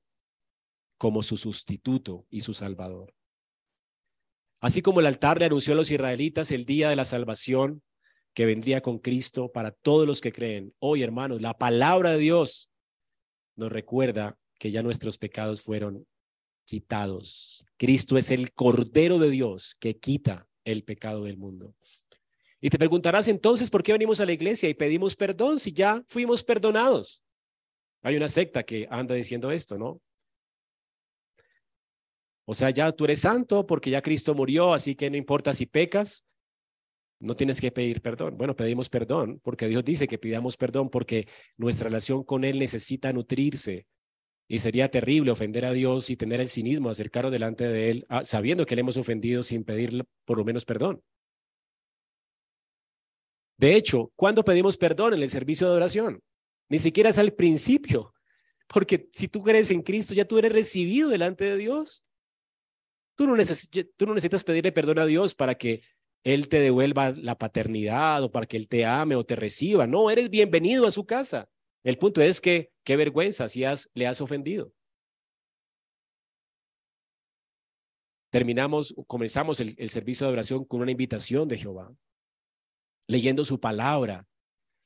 [0.99, 3.15] como su sustituto y su salvador.
[4.61, 7.83] Así como el altar le anunció a los israelitas el día de la salvación,
[8.37, 10.75] que vendría con Cristo para todos los que creen.
[10.79, 12.71] Hoy, hermanos, la palabra de Dios
[13.55, 16.07] nos recuerda que ya nuestros pecados fueron
[16.67, 17.65] quitados.
[17.79, 21.75] Cristo es el Cordero de Dios que quita el pecado del mundo.
[22.61, 26.05] Y te preguntarás entonces por qué venimos a la iglesia y pedimos perdón si ya
[26.07, 27.23] fuimos perdonados.
[28.03, 30.01] Hay una secta que anda diciendo esto, ¿no?
[32.45, 35.67] O sea, ya tú eres santo porque ya Cristo murió, así que no importa si
[35.67, 36.25] pecas,
[37.19, 38.37] no tienes que pedir perdón.
[38.37, 43.13] Bueno, pedimos perdón porque Dios dice que pidamos perdón porque nuestra relación con Él necesita
[43.13, 43.87] nutrirse.
[44.49, 48.25] Y sería terrible ofender a Dios y tener el cinismo, acercarnos delante de Él, ah,
[48.25, 51.03] sabiendo que le hemos ofendido sin pedir por lo menos perdón.
[53.59, 56.23] De hecho, ¿cuándo pedimos perdón en el servicio de oración?
[56.69, 58.15] Ni siquiera es al principio,
[58.67, 62.05] porque si tú crees en Cristo, ya tú eres recibido delante de Dios.
[63.15, 65.83] Tú no, necesitas pedirle perdón a Dios para que
[66.23, 69.87] él te devuelva la paternidad o para que Él te ame o te reciba.
[69.87, 71.49] No, eres bienvenido a su casa.
[71.85, 73.63] El punto es que qué vergüenza si
[73.95, 74.73] le has ofendido.
[78.31, 81.95] Terminamos, comenzamos el servicio de oración con una invitación de Jehová,
[83.07, 84.27] leyendo su palabra,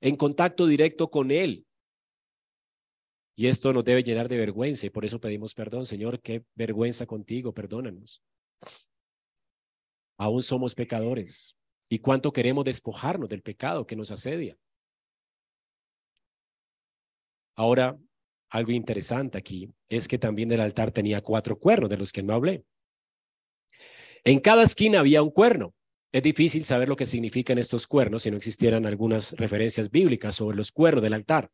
[0.03, 1.67] en contacto directo con Él.
[3.41, 5.87] Y esto nos debe llenar de vergüenza y por eso pedimos perdón.
[5.87, 8.23] Señor, qué vergüenza contigo, perdónanos
[10.21, 11.57] aún somos pecadores.
[11.89, 14.57] ¿Y cuánto queremos despojarnos del pecado que nos asedia?
[17.57, 17.99] Ahora,
[18.51, 22.35] algo interesante aquí es que también el altar tenía cuatro cuernos de los que no
[22.35, 22.65] hablé.
[24.23, 25.75] En cada esquina había un cuerno.
[26.13, 30.57] Es difícil saber lo que significan estos cuernos si no existieran algunas referencias bíblicas sobre
[30.57, 31.51] los cuernos del altar.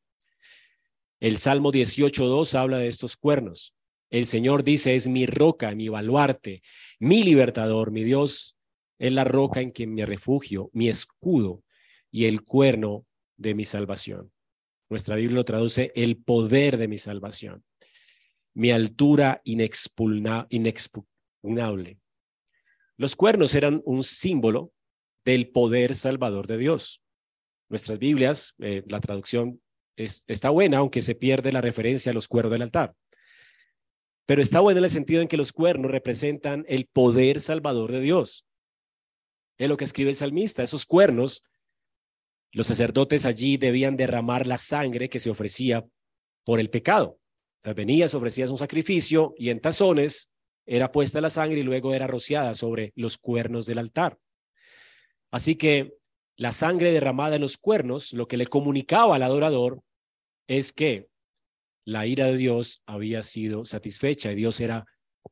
[1.20, 3.74] El Salmo 18.2 habla de estos cuernos.
[4.10, 6.62] El Señor dice, es mi roca, mi baluarte,
[6.98, 8.56] mi libertador, mi Dios
[8.98, 11.62] es la roca en quien me refugio, mi escudo
[12.10, 14.32] y el cuerno de mi salvación.
[14.88, 17.64] Nuestra Biblia lo traduce el poder de mi salvación.
[18.54, 21.98] mi altura inexpugnable.
[22.96, 24.72] Los cuernos eran un símbolo
[25.26, 27.02] del poder salvador de Dios.
[27.68, 29.60] Nuestras Biblias, eh, la traducción
[29.96, 32.94] está buena, aunque se pierde la referencia a los cuernos del altar.
[34.26, 38.00] Pero está buena en el sentido en que los cuernos representan el poder salvador de
[38.00, 38.44] Dios.
[39.56, 40.62] Es lo que escribe el salmista.
[40.62, 41.44] Esos cuernos,
[42.52, 45.86] los sacerdotes allí debían derramar la sangre que se ofrecía
[46.44, 47.18] por el pecado.
[47.60, 50.30] O sea, venías, ofrecías un sacrificio y en tazones
[50.66, 54.18] era puesta la sangre y luego era rociada sobre los cuernos del altar.
[55.30, 55.94] Así que
[56.36, 59.82] la sangre derramada en los cuernos, lo que le comunicaba al adorador
[60.46, 61.08] es que
[61.84, 64.86] la ira de Dios había sido satisfecha y Dios era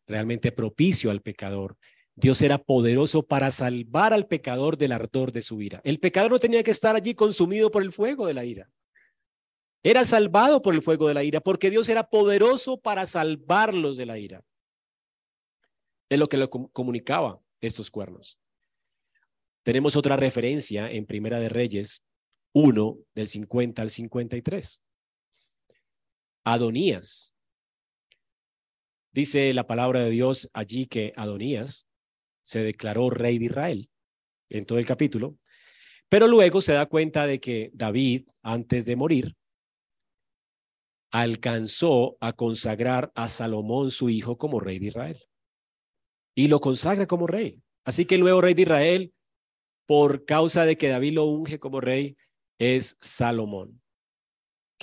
[0.07, 1.77] realmente propicio al pecador.
[2.15, 5.81] Dios era poderoso para salvar al pecador del ardor de su ira.
[5.85, 8.71] El pecador no tenía que estar allí consumido por el fuego de la ira.
[9.83, 14.07] Era salvado por el fuego de la ira porque Dios era poderoso para salvarlos de
[14.07, 14.45] la ira.
[16.09, 18.39] Es lo que le comunicaba estos cuernos.
[19.65, 22.05] Tenemos otra referencia en Primera de Reyes
[22.53, 24.81] 1 del 50 al 53.
[26.45, 27.35] Adonías.
[29.13, 31.87] Dice la palabra de Dios allí que Adonías
[32.43, 33.91] se declaró rey de Israel
[34.51, 35.39] en todo el capítulo,
[36.09, 39.37] pero luego se da cuenta de que David, antes de morir,
[41.11, 45.23] alcanzó a consagrar a Salomón, su hijo, como rey de Israel.
[46.35, 47.63] Y lo consagra como rey.
[47.85, 49.15] Así que el nuevo rey de Israel,
[49.87, 52.17] por causa de que David lo unge como rey,
[52.59, 53.81] es Salomón.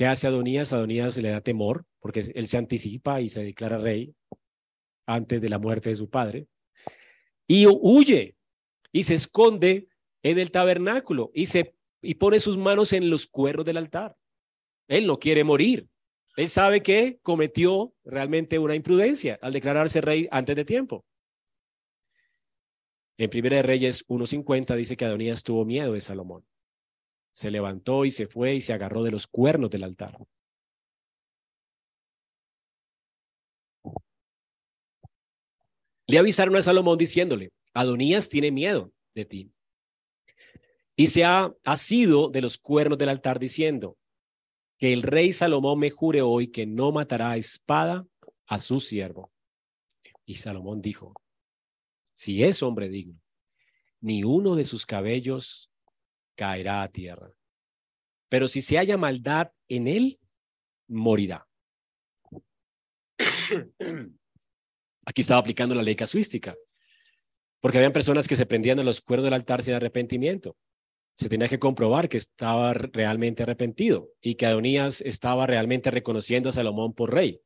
[0.02, 0.74] ¿Qué hace Adonías?
[0.74, 4.16] Adonías le da temor porque él se anticipa y se declara rey
[5.06, 6.48] antes de la muerte de su padre.
[7.48, 8.36] Y huye
[8.92, 9.90] y se esconde
[10.24, 14.18] en el tabernáculo y, se, y pone sus manos en los cuernos del altar.
[14.88, 15.88] Él no quiere morir.
[16.36, 21.06] Él sabe que cometió realmente una imprudencia al declararse rey antes de tiempo.
[23.20, 26.44] En Primera de Reyes 1.50 dice que Adonías tuvo miedo de Salomón.
[27.34, 30.18] Se levantó y se fue y se agarró de los cuernos del altar.
[36.08, 39.52] Le avisaron a Salomón diciéndole, Adonías tiene miedo de ti.
[40.98, 43.98] Y se ha asido de los cuernos del altar diciendo,
[44.78, 48.06] que el rey Salomón me jure hoy que no matará a espada
[48.48, 49.32] a su siervo.
[50.26, 51.14] Y Salomón dijo,
[52.14, 53.22] si es hombre digno,
[54.02, 55.71] ni uno de sus cabellos
[56.36, 57.32] caerá a tierra.
[58.30, 60.20] Pero si se haya maldad en él,
[60.88, 61.48] morirá.
[65.06, 66.56] Aquí estaba aplicando la ley casuística,
[67.60, 70.56] porque habían personas que se prendían a los cuernos del altar sin arrepentimiento
[71.16, 76.52] se tenía que comprobar que estaba realmente arrepentido y que Adonías estaba realmente reconociendo a
[76.52, 77.40] Salomón por rey.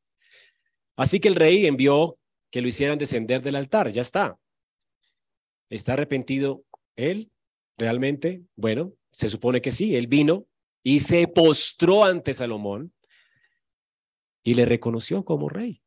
[0.96, 2.18] Así que el rey envió
[2.52, 4.38] que lo hicieran descender del altar, ya está.
[5.70, 6.64] ¿Está arrepentido
[6.96, 7.32] él
[7.78, 8.44] realmente?
[8.56, 10.48] Bueno, se supone que sí, él vino
[10.84, 12.94] y se postró ante Salomón
[14.44, 15.82] y le reconoció como rey.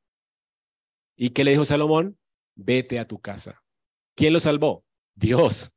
[1.17, 2.19] ¿Y qué le dijo Salomón?
[2.55, 3.63] Vete a tu casa.
[4.15, 4.85] ¿Quién lo salvó?
[5.15, 5.73] Dios.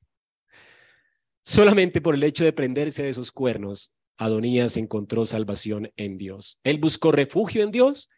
[1.43, 6.60] Solamente por el hecho de prenderse de esos cuernos, Adonías encontró salvación en Dios.
[6.63, 8.10] Él buscó refugio en Dios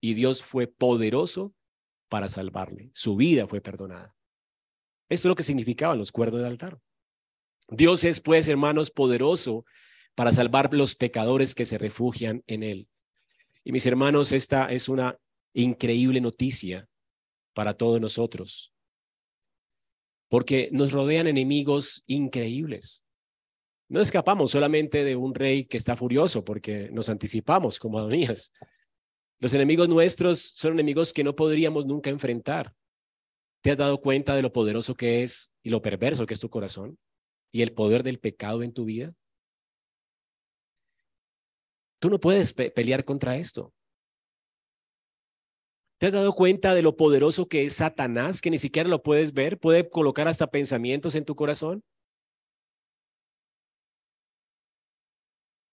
[0.00, 1.54] y Dios fue poderoso
[2.08, 2.90] para salvarle.
[2.94, 4.14] Su vida fue perdonada.
[5.08, 6.78] Eso es lo que significaban los cuernos del altar.
[7.68, 9.64] Dios es, pues, hermanos, poderoso
[10.14, 12.88] para salvar los pecadores que se refugian en Él.
[13.64, 15.18] Y mis hermanos, esta es una
[15.54, 16.88] increíble noticia
[17.54, 18.72] para todos nosotros
[20.32, 23.04] porque nos rodean enemigos increíbles.
[23.90, 28.50] No escapamos solamente de un rey que está furioso porque nos anticipamos como Adonías.
[29.40, 32.74] Los enemigos nuestros son enemigos que no podríamos nunca enfrentar.
[33.60, 36.48] ¿Te has dado cuenta de lo poderoso que es y lo perverso que es tu
[36.48, 36.96] corazón
[37.52, 39.14] y el poder del pecado en tu vida?
[42.00, 43.72] Tú no puedes pelear contra esto.
[45.98, 49.32] ¿Te has dado cuenta de lo poderoso que es Satanás, que ni siquiera lo puedes
[49.32, 49.60] ver?
[49.60, 51.84] Puede colocar hasta pensamientos en tu corazón.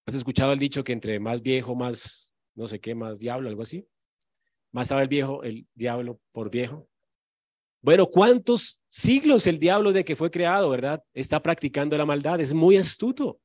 [0.05, 3.63] ¿Has escuchado el dicho que entre más viejo, más, no sé qué, más diablo, algo
[3.63, 3.87] así?
[4.71, 6.87] Más sabe el viejo, el diablo por viejo.
[7.81, 11.03] Bueno, ¿cuántos siglos el diablo de que fue creado, verdad?
[11.13, 13.39] Está practicando la maldad, es muy astuto.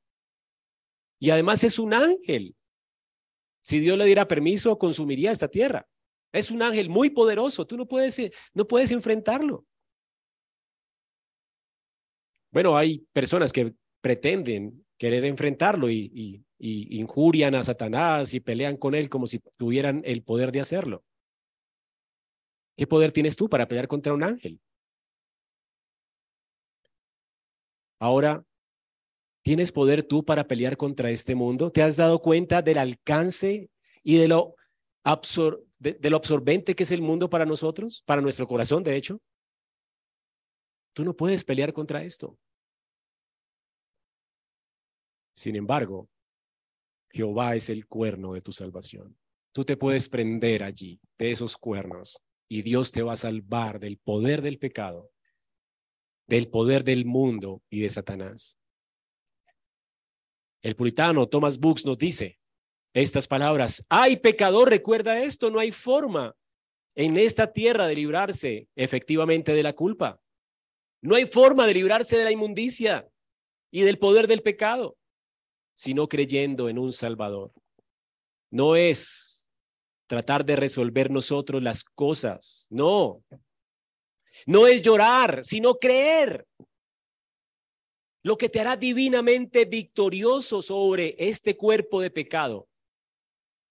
[1.18, 2.56] Y además es un ángel.
[3.62, 5.86] Si Dios le diera permiso, consumiría esta tierra.
[6.32, 8.20] Es un ángel muy poderoso, tú no puedes,
[8.52, 9.64] no puedes enfrentarlo.
[12.50, 18.94] Bueno, hay personas que pretenden querer enfrentarlo y, y, injurian a Satanás y pelean con
[18.94, 21.04] él como si tuvieran el poder de hacerlo.
[22.76, 24.60] ¿Qué poder tienes tú para pelear contra un ángel?
[27.98, 28.44] Ahora,
[29.42, 31.70] ¿tienes poder tú para pelear contra este mundo?
[31.70, 33.70] ¿Te has dado cuenta del alcance
[34.02, 34.54] y de lo,
[35.04, 39.20] absorbente que es el mundo para nosotros, para nuestro corazón, de hecho?
[40.92, 42.38] Tú no puedes pelear contra esto.
[45.34, 46.08] Sin embargo,
[47.10, 49.16] Jehová es el cuerno de tu salvación.
[49.52, 53.98] Tú te puedes prender allí de esos cuernos y Dios te va a salvar del
[53.98, 55.10] poder del pecado,
[56.26, 58.58] del poder del mundo y de Satanás.
[60.62, 62.38] El puritano Thomas Books nos dice
[62.94, 66.34] estas palabras, ay pecador, recuerda esto, no hay forma
[66.94, 70.20] en esta tierra de librarse efectivamente de la culpa.
[71.02, 73.06] No hay forma de librarse de la inmundicia
[73.70, 74.96] y del poder del pecado,
[75.74, 77.52] sino creyendo en un Salvador.
[78.50, 79.50] No es
[80.06, 83.22] tratar de resolver nosotros las cosas, no.
[84.46, 86.46] No es llorar, sino creer.
[88.22, 92.68] Lo que te hará divinamente victorioso sobre este cuerpo de pecado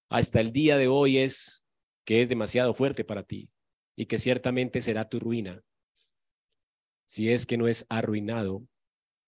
[0.09, 1.65] hasta el día de hoy es
[2.05, 3.49] que es demasiado fuerte para ti
[3.95, 5.63] y que ciertamente será tu ruina
[7.05, 8.67] si es que no es arruinado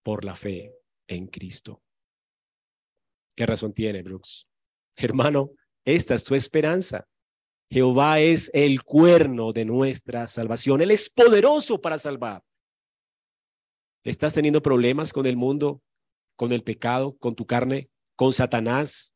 [0.04, 0.72] por la fe
[1.08, 1.82] en Cristo.
[3.36, 4.46] ¿Qué razón tiene, Brooks?
[4.96, 5.50] Hermano,
[5.84, 7.06] esta es tu esperanza.
[7.68, 10.80] Jehová es el cuerno de nuestra salvación.
[10.80, 12.42] Él es poderoso para salvar.
[14.04, 15.82] ¿Estás teniendo problemas con el mundo,
[16.36, 19.12] con el pecado, con tu carne, con Satanás?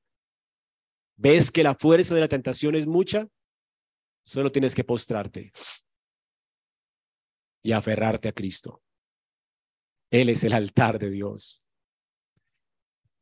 [1.16, 3.28] ¿Ves que la fuerza de la tentación es mucha?
[4.24, 5.52] Solo tienes que postrarte
[7.62, 8.82] y aferrarte a Cristo.
[10.10, 11.62] Él es el altar de Dios.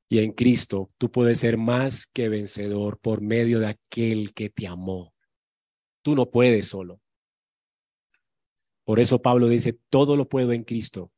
[0.09, 4.66] Y en Cristo tú puedes ser más que vencedor por medio de aquel que te
[4.66, 5.12] amó.
[6.09, 7.02] Tú no puedes solo.
[8.86, 11.12] Por eso Pablo dice, todo lo puedo en Cristo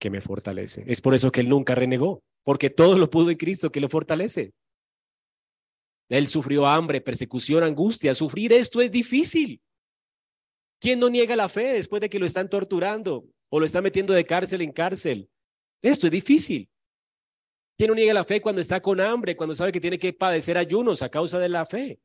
[0.00, 0.82] que me fortalece.
[0.88, 3.88] Es por eso que él nunca renegó, porque todo lo pudo en Cristo que lo
[3.88, 4.54] fortalece.
[6.08, 8.12] Él sufrió hambre, persecución, angustia.
[8.12, 9.62] Sufrir esto es difícil.
[10.80, 14.12] ¿Quién no niega la fe después de que lo están torturando o lo están metiendo
[14.14, 15.30] de cárcel en cárcel?
[15.80, 16.68] Esto es difícil.
[17.78, 20.58] ¿Quién no niega la fe cuando está con hambre, cuando sabe que tiene que padecer
[20.58, 22.00] ayunos a causa de la fe?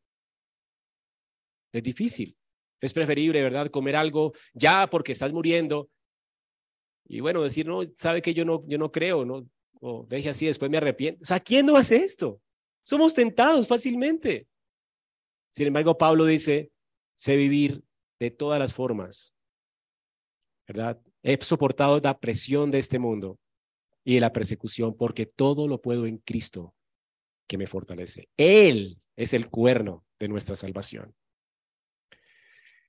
[1.76, 2.38] Es difícil.
[2.80, 5.90] Es preferible, ¿verdad?, comer algo ya porque estás muriendo.
[7.06, 9.46] Y bueno, decir, no, sabe que yo no, yo no creo, ¿no?
[9.82, 11.22] O deje así, después me arrepiento.
[11.22, 12.42] O sea, ¿quién no hace esto?
[12.84, 14.48] Somos tentados fácilmente.
[15.50, 16.72] Sin embargo, Pablo dice,
[17.14, 17.84] sé vivir
[18.20, 19.34] de todas las formas,
[20.68, 21.00] ¿verdad?
[21.24, 23.38] He soportado la presión de este mundo
[24.06, 26.74] y de la persecución, porque todo lo puedo en Cristo
[27.48, 28.30] que me fortalece.
[28.38, 31.14] Él es el cuerno de nuestra salvación.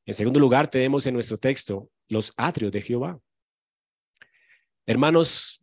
[0.07, 3.21] En segundo lugar, tenemos en nuestro texto los atrios de Jehová.
[4.87, 5.61] Hermanos,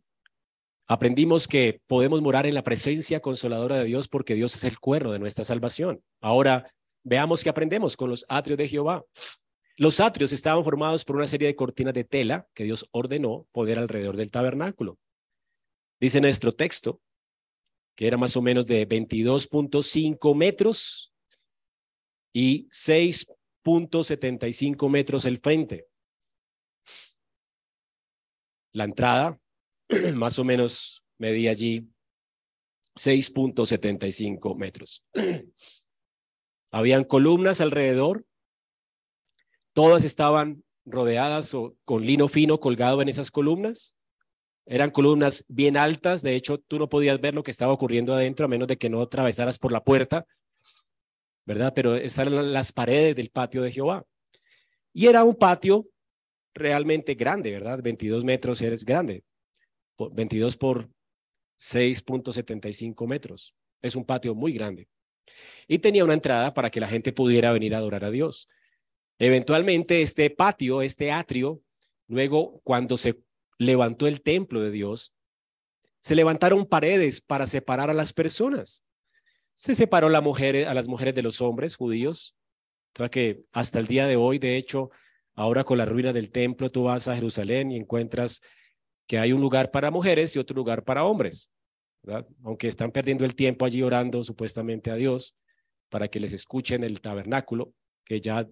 [0.86, 5.12] aprendimos que podemos morar en la presencia consoladora de Dios porque Dios es el cuerno
[5.12, 6.04] de nuestra salvación.
[6.20, 6.70] Ahora,
[7.02, 9.02] veamos qué aprendemos con los atrios de Jehová.
[9.76, 13.78] Los atrios estaban formados por una serie de cortinas de tela que Dios ordenó poner
[13.78, 14.98] alrededor del tabernáculo.
[15.98, 17.00] Dice nuestro texto
[17.94, 21.12] que era más o menos de 22.5 metros
[22.32, 22.68] y
[23.64, 25.86] 6.75 metros el frente.
[28.72, 29.38] La entrada
[30.14, 31.88] más o menos medía allí
[32.96, 35.04] 6.75 metros.
[36.70, 38.26] Habían columnas alrededor,
[39.72, 43.96] todas estaban rodeadas o con lino fino colgado en esas columnas.
[44.66, 48.46] Eran columnas bien altas, de hecho tú no podías ver lo que estaba ocurriendo adentro
[48.46, 50.26] a menos de que no atravesaras por la puerta,
[51.46, 51.72] ¿verdad?
[51.74, 54.04] Pero esas eran las paredes del patio de Jehová.
[54.92, 55.86] Y era un patio
[56.54, 57.80] realmente grande, ¿verdad?
[57.82, 59.24] 22 metros eres grande,
[59.98, 60.88] 22 por
[61.58, 63.54] 6.75 metros.
[63.82, 64.88] Es un patio muy grande.
[65.66, 68.48] Y tenía una entrada para que la gente pudiera venir a adorar a Dios.
[69.18, 71.60] Eventualmente este patio, este atrio,
[72.08, 73.20] luego cuando se
[73.58, 75.14] levantó el templo de Dios,
[76.00, 78.84] se levantaron paredes para separar a las personas.
[79.54, 82.36] Se separó la mujer, a las mujeres de los hombres judíos.
[82.98, 84.90] O que hasta el día de hoy, de hecho,
[85.34, 88.40] ahora con la ruina del templo, tú vas a Jerusalén y encuentras
[89.06, 91.50] que hay un lugar para mujeres y otro lugar para hombres.
[92.44, 95.36] Aunque están perdiendo el tiempo allí orando supuestamente a Dios
[95.88, 97.72] para que les escuchen el tabernáculo,
[98.04, 98.48] que ya,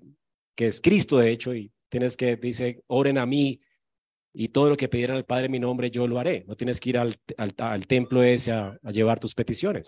[0.55, 3.61] que es Cristo de hecho, y tienes que, dice, oren a mí
[4.35, 6.45] y todo lo que pidieran al Padre en mi nombre, yo lo haré.
[6.47, 9.87] No tienes que ir al, al, templo ese a, llevar tus peticiones.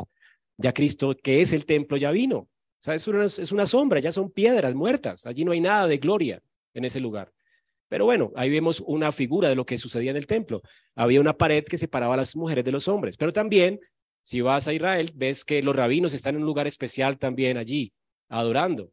[0.57, 2.49] Ya Cristo, que es el templo, ya vino.
[2.79, 5.27] sea, es una, es una sombra, ya son piedras muertas.
[5.27, 6.43] Allí no hay nada de gloria
[6.75, 7.33] en ese lugar.
[7.95, 10.63] Pero bueno, ahí vemos una figura de lo que sucedía en el templo.
[10.97, 13.79] Había una pared que separaba a las mujeres de los hombres, pero también,
[14.25, 17.93] si vas a Israel, ves que los rabinos están en un lugar especial también allí,
[18.29, 18.91] adorando.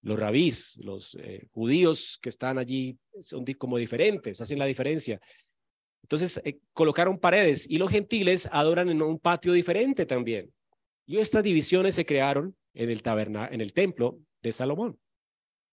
[0.00, 5.20] Los rabís, los eh, judíos que están allí son como diferentes, hacen la diferencia.
[6.02, 10.53] Entonces, eh, colocaron paredes y los gentiles adoran en un patio diferente también.
[11.06, 14.98] Y estas divisiones se crearon en el taberna, en el templo de Salomón.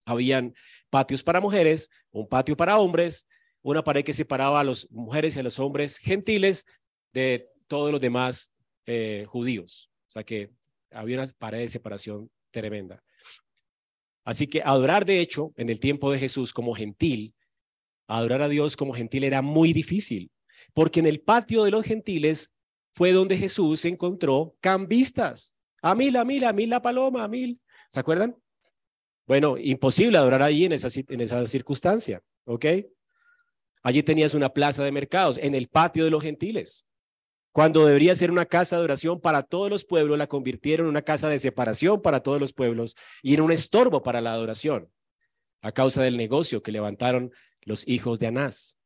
[0.06, 0.54] Habían
[0.90, 3.28] patios para mujeres, un patio para hombres,
[3.62, 6.66] una pared que separaba a las mujeres y a los hombres gentiles
[7.14, 8.52] de todos los demás
[8.86, 9.90] eh, judíos.
[10.08, 10.52] O sea que
[10.92, 13.04] había una pared de separación tremenda.
[14.24, 17.34] Así que adorar, de hecho, en el tiempo de Jesús como gentil,
[18.08, 20.32] adorar a Dios como gentil era muy difícil,
[20.74, 22.52] porque en el patio de los gentiles
[22.92, 25.56] fue donde Jesús encontró cambistas.
[25.82, 27.60] A mil, a mil, a mil la paloma, a mil.
[27.90, 28.36] ¿Se acuerdan?
[29.26, 32.66] Bueno, imposible adorar allí en esa, en esa circunstancia, ¿ok?
[33.84, 36.86] Allí tenías una plaza de mercados, en el patio de los gentiles.
[37.52, 41.02] Cuando debería ser una casa de oración para todos los pueblos, la convirtieron en una
[41.02, 44.90] casa de separación para todos los pueblos y en un estorbo para la adoración,
[45.62, 47.32] a causa del negocio que levantaron
[47.62, 48.78] los hijos de Anás.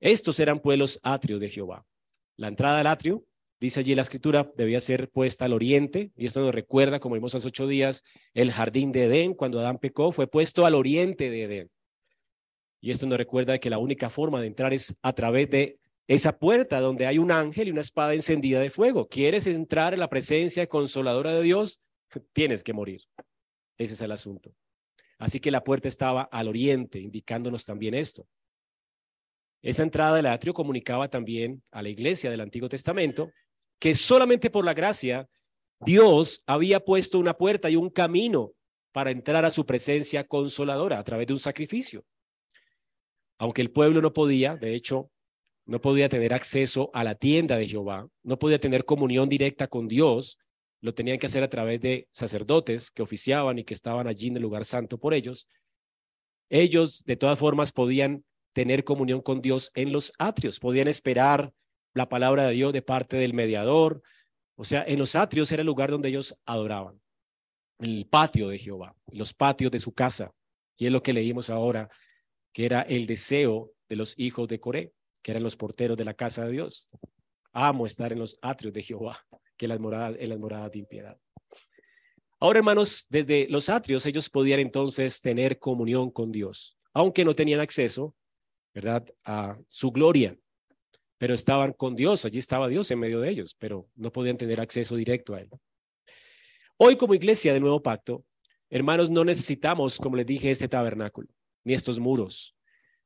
[0.00, 1.84] Estos eran pueblos atrios de Jehová.
[2.36, 3.24] La entrada al atrio,
[3.60, 7.34] dice allí la escritura, debía ser puesta al oriente, y esto nos recuerda, como vimos
[7.34, 8.02] hace ocho días,
[8.34, 11.70] el jardín de Edén, cuando Adán pecó, fue puesto al oriente de Edén.
[12.80, 16.38] Y esto nos recuerda que la única forma de entrar es a través de esa
[16.38, 19.08] puerta donde hay un ángel y una espada encendida de fuego.
[19.08, 21.80] ¿Quieres entrar en la presencia consoladora de Dios?
[22.32, 23.02] Tienes que morir.
[23.78, 24.54] Ese es el asunto.
[25.18, 28.26] Así que la puerta estaba al oriente, indicándonos también esto.
[29.66, 33.32] Esa entrada del atrio comunicaba también a la iglesia del Antiguo Testamento
[33.80, 35.28] que solamente por la gracia
[35.80, 38.52] Dios había puesto una puerta y un camino
[38.92, 42.04] para entrar a su presencia consoladora a través de un sacrificio.
[43.38, 45.10] Aunque el pueblo no podía, de hecho,
[45.64, 49.88] no podía tener acceso a la tienda de Jehová, no podía tener comunión directa con
[49.88, 50.38] Dios,
[50.80, 54.36] lo tenían que hacer a través de sacerdotes que oficiaban y que estaban allí en
[54.36, 55.48] el lugar santo por ellos.
[56.50, 58.24] Ellos, de todas formas, podían
[58.56, 61.52] tener comunión con Dios en los atrios, podían esperar
[61.92, 64.02] la palabra de Dios de parte del mediador.
[64.54, 66.98] O sea, en los atrios era el lugar donde ellos adoraban,
[67.80, 70.32] el patio de Jehová, los patios de su casa.
[70.78, 71.90] Y es lo que leímos ahora,
[72.54, 76.14] que era el deseo de los hijos de Coré, que eran los porteros de la
[76.14, 76.88] casa de Dios.
[77.52, 79.22] Amo estar en los atrios de Jehová
[79.58, 81.18] que las moradas, en las moradas de impiedad.
[82.40, 87.60] Ahora, hermanos, desde los atrios ellos podían entonces tener comunión con Dios, aunque no tenían
[87.60, 88.14] acceso,
[88.76, 90.38] ¿verdad?, a su gloria,
[91.16, 94.60] pero estaban con Dios, allí estaba Dios en medio de ellos, pero no podían tener
[94.60, 95.48] acceso directo a Él.
[96.76, 98.26] Hoy como iglesia del nuevo pacto,
[98.68, 101.26] hermanos, no necesitamos, como les dije, este tabernáculo,
[101.64, 102.54] ni estos muros.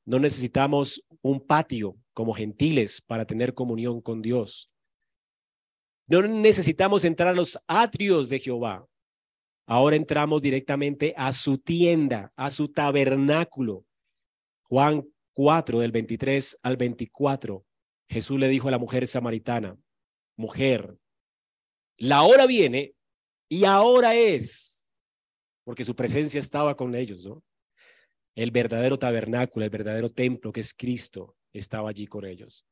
[0.04, 4.68] No necesitamos un patio como gentiles para tener comunión con Dios.
[6.08, 8.84] No necesitamos entrar a los atrios de Jehová.
[9.66, 13.84] Ahora entramos directamente a su tienda, a su tabernáculo.
[14.64, 15.06] Juan
[15.42, 17.64] 4, del 23 al 24.
[18.10, 19.74] Jesús le dijo a la mujer samaritana,
[20.36, 20.98] mujer,
[21.96, 22.94] la hora viene
[23.48, 24.86] y ahora es,
[25.64, 27.42] porque su presencia estaba con ellos, ¿no?
[28.34, 32.66] El verdadero tabernáculo, el verdadero templo que es Cristo, estaba allí con ellos.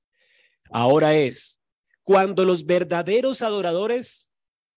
[0.71, 1.63] Ahora es
[2.03, 4.31] cuando los verdaderos adoradores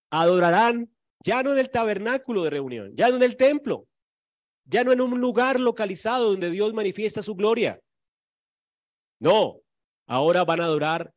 [0.08, 0.90] adorarán
[1.22, 3.86] ya no en el tabernáculo de reunión, ya no en el templo,
[4.64, 7.80] ya no en un lugar localizado donde Dios manifiesta su gloria.
[9.20, 9.60] No,
[10.06, 11.12] ahora van a adorar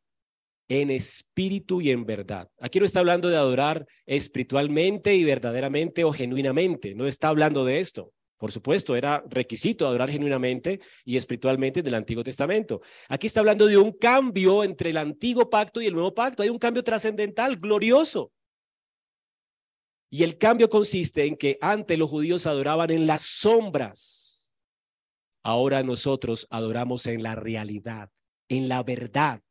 [0.68, 2.48] en espíritu y en verdad.
[2.60, 7.80] Aquí no está hablando de adorar espiritualmente y verdaderamente o genuinamente, no está hablando de
[7.80, 8.12] esto.
[8.36, 12.82] Por supuesto, era requisito adorar genuinamente y espiritualmente del Antiguo Testamento.
[13.08, 16.42] Aquí está hablando de un cambio entre el antiguo pacto y el nuevo pacto.
[16.42, 18.32] Hay un cambio trascendental, glorioso.
[20.10, 24.54] Y el cambio consiste en que antes los judíos adoraban en las sombras.
[25.42, 28.10] Ahora nosotros adoramos en la realidad,
[28.48, 29.42] en la verdad.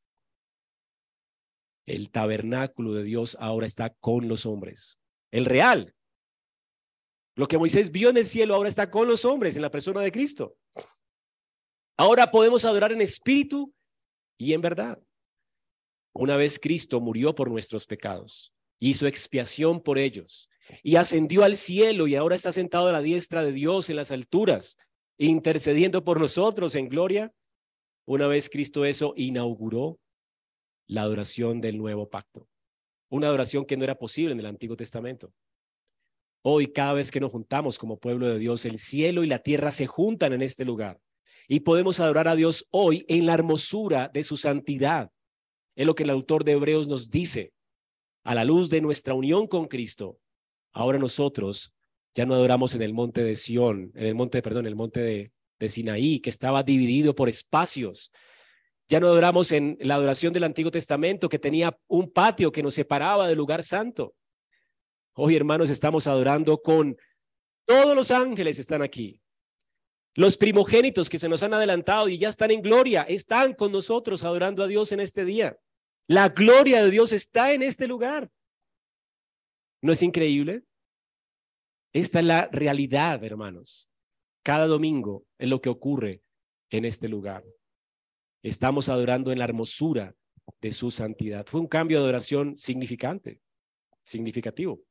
[1.85, 4.99] El tabernáculo de Dios ahora está con los hombres.
[5.31, 5.93] El real,
[7.35, 10.01] lo que Moisés vio en el cielo ahora está con los hombres en la persona
[10.01, 10.57] de Cristo.
[11.97, 13.73] Ahora podemos adorar en espíritu
[14.37, 15.01] y en verdad.
[16.13, 18.53] Una vez Cristo murió por nuestros pecados,
[18.89, 20.49] hizo expiación por ellos
[20.83, 24.11] y ascendió al cielo y ahora está sentado a la diestra de Dios en las
[24.11, 24.77] alturas,
[25.17, 27.31] intercediendo por nosotros en gloria.
[28.05, 29.99] Una vez Cristo eso inauguró
[30.87, 32.47] la adoración del nuevo pacto.
[33.07, 35.31] una adoración que no era posible en el Antiguo Testamento.
[36.41, 39.71] Hoy, cada vez que nos juntamos como pueblo de Dios, el cielo y la tierra
[39.71, 40.99] se juntan en este lugar
[41.47, 45.11] y podemos adorar a Dios hoy en la hermosura de su santidad.
[45.75, 47.53] Es lo que el autor de Hebreos nos dice.
[48.25, 50.19] A la luz de nuestra unión con Cristo,
[50.73, 51.73] ahora nosotros
[52.13, 55.31] ya no adoramos en el monte de Sión, en el monte, perdón, el monte de,
[55.59, 58.11] de Sinaí, que estaba dividido por espacios.
[58.89, 62.73] Ya no adoramos en la adoración del Antiguo Testamento, que tenía un patio que nos
[62.75, 64.15] separaba del lugar santo.
[65.13, 66.97] Hoy, hermanos, estamos adorando con
[67.65, 69.21] todos los ángeles están aquí.
[70.13, 74.23] Los primogénitos que se nos han adelantado y ya están en gloria, están con nosotros
[74.23, 75.57] adorando a Dios en este día.
[76.07, 78.29] La gloria de Dios está en este lugar.
[79.81, 80.63] ¿No es increíble?
[81.93, 83.89] Esta es la realidad, hermanos.
[84.43, 86.21] Cada domingo es lo que ocurre
[86.69, 87.43] en este lugar.
[88.43, 90.13] Estamos adorando en la hermosura
[90.61, 91.45] de su santidad.
[91.47, 93.39] Fue un cambio de adoración significante,
[94.03, 94.81] significativo.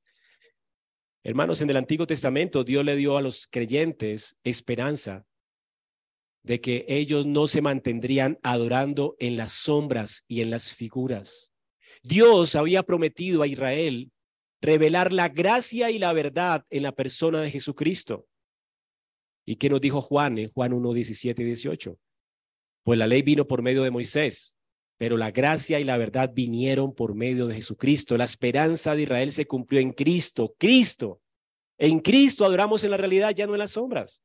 [1.22, 5.24] Hermanos, en el Antiguo Testamento Dios le dio a los creyentes esperanza
[6.44, 11.52] de que ellos no se mantendrían adorando en las sombras y en las figuras.
[12.02, 14.12] Dios había prometido a Israel
[14.60, 18.26] revelar la gracia y la verdad en la persona de Jesucristo.
[19.46, 21.98] ¿Y qué nos dijo Juan en Juan 1, 17 y 18?
[22.82, 24.56] Pues la ley vino por medio de Moisés,
[24.98, 28.16] pero la gracia y la verdad vinieron por medio de Jesucristo.
[28.18, 30.54] La esperanza de Israel se cumplió en Cristo.
[30.58, 31.20] Cristo.
[31.78, 34.22] En Cristo adoramos en la realidad, ya no en las sombras.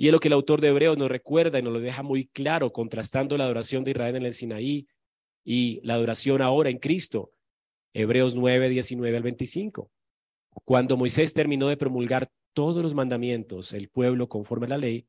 [0.00, 2.24] Y es lo que el autor de Hebreos nos recuerda y nos lo deja muy
[2.24, 4.88] claro, contrastando la adoración de Israel en el Sinaí
[5.44, 7.34] y la adoración ahora en Cristo.
[7.92, 9.90] Hebreos 9, 19 al 25.
[10.64, 15.06] Cuando Moisés terminó de promulgar todos los mandamientos, el pueblo, conforme a la ley,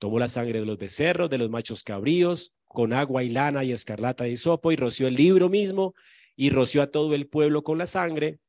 [0.00, 3.70] tomó la sangre de los becerros, de los machos cabríos, con agua y lana y
[3.70, 5.94] escarlata y sopo, y roció el libro mismo,
[6.34, 8.40] y roció a todo el pueblo con la sangre,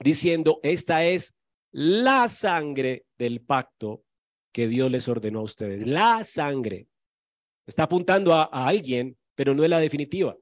[0.00, 1.34] diciendo, esta es
[1.72, 4.05] la sangre del pacto
[4.56, 5.86] que Dios les ordenó a ustedes.
[5.86, 6.88] La sangre.
[7.66, 10.34] Está apuntando a, alguien, pero no es la definitiva.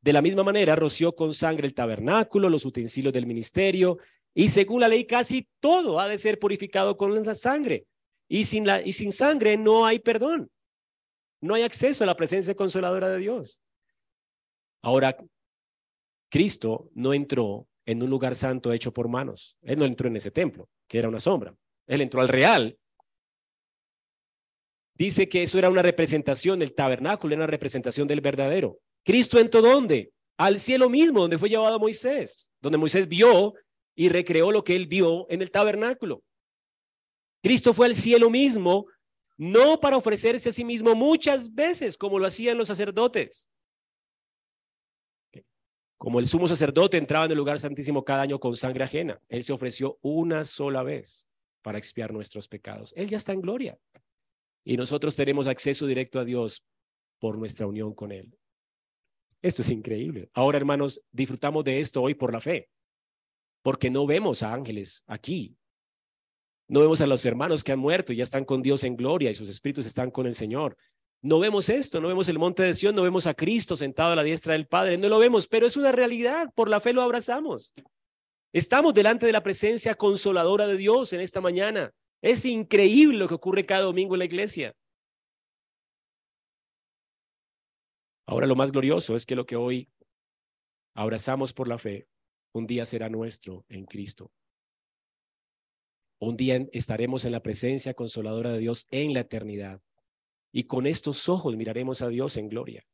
[0.00, 3.98] De la misma manera, roció con sangre el tabernáculo, los utensilios del ministerio,
[4.34, 7.86] y según la ley casi todo ha de ser purificado con la sangre.
[8.26, 10.50] Y sin, la, y sin sangre no hay perdón.
[11.40, 13.62] No hay acceso a la presencia consoladora de Dios.
[14.82, 15.16] Ahora,
[16.28, 19.56] Cristo no entró en un lugar santo hecho por manos.
[19.62, 21.54] Él no entró en ese templo, que era una sombra.
[21.86, 22.76] Él entró al real.
[24.96, 28.78] Dice que eso era una representación del tabernáculo, era una representación del verdadero.
[29.04, 30.12] Cristo entró dónde?
[30.36, 33.54] Al cielo mismo, donde fue llevado Moisés, donde Moisés vio
[33.94, 36.22] y recreó lo que él vio en el tabernáculo.
[37.42, 38.86] Cristo fue al cielo mismo,
[39.36, 43.48] no para ofrecerse a sí mismo muchas veces, como lo hacían los sacerdotes.
[45.98, 49.42] Como el sumo sacerdote entraba en el lugar santísimo cada año con sangre ajena, él
[49.42, 51.26] se ofreció una sola vez
[51.62, 52.92] para expiar nuestros pecados.
[52.96, 53.78] Él ya está en gloria.
[54.64, 56.64] Y nosotros tenemos acceso directo a Dios
[57.18, 58.36] por nuestra unión con Él.
[59.42, 60.30] Esto es increíble.
[60.32, 62.70] Ahora, hermanos, disfrutamos de esto hoy por la fe,
[63.62, 65.54] porque no vemos a ángeles aquí,
[66.66, 69.30] no vemos a los hermanos que han muerto y ya están con Dios en gloria
[69.30, 70.76] y sus espíritus están con el Señor.
[71.20, 74.16] No vemos esto, no vemos el monte de Sion, no vemos a Cristo sentado a
[74.16, 77.02] la diestra del Padre, no lo vemos, pero es una realidad, por la fe lo
[77.02, 77.74] abrazamos.
[78.52, 81.92] Estamos delante de la presencia consoladora de Dios en esta mañana.
[82.24, 84.74] Es increíble lo que ocurre cada domingo en la iglesia.
[88.26, 89.90] Ahora lo más glorioso es que lo que hoy
[90.94, 92.08] abrazamos por la fe,
[92.54, 94.32] un día será nuestro en Cristo.
[96.18, 99.82] Un día estaremos en la presencia consoladora de Dios en la eternidad.
[100.50, 102.86] Y con estos ojos miraremos a Dios en gloria.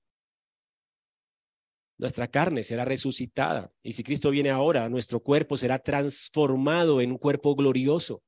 [1.98, 3.72] Nuestra carne será resucitada.
[3.84, 8.24] Y si Cristo viene ahora, nuestro cuerpo será transformado en un cuerpo glorioso.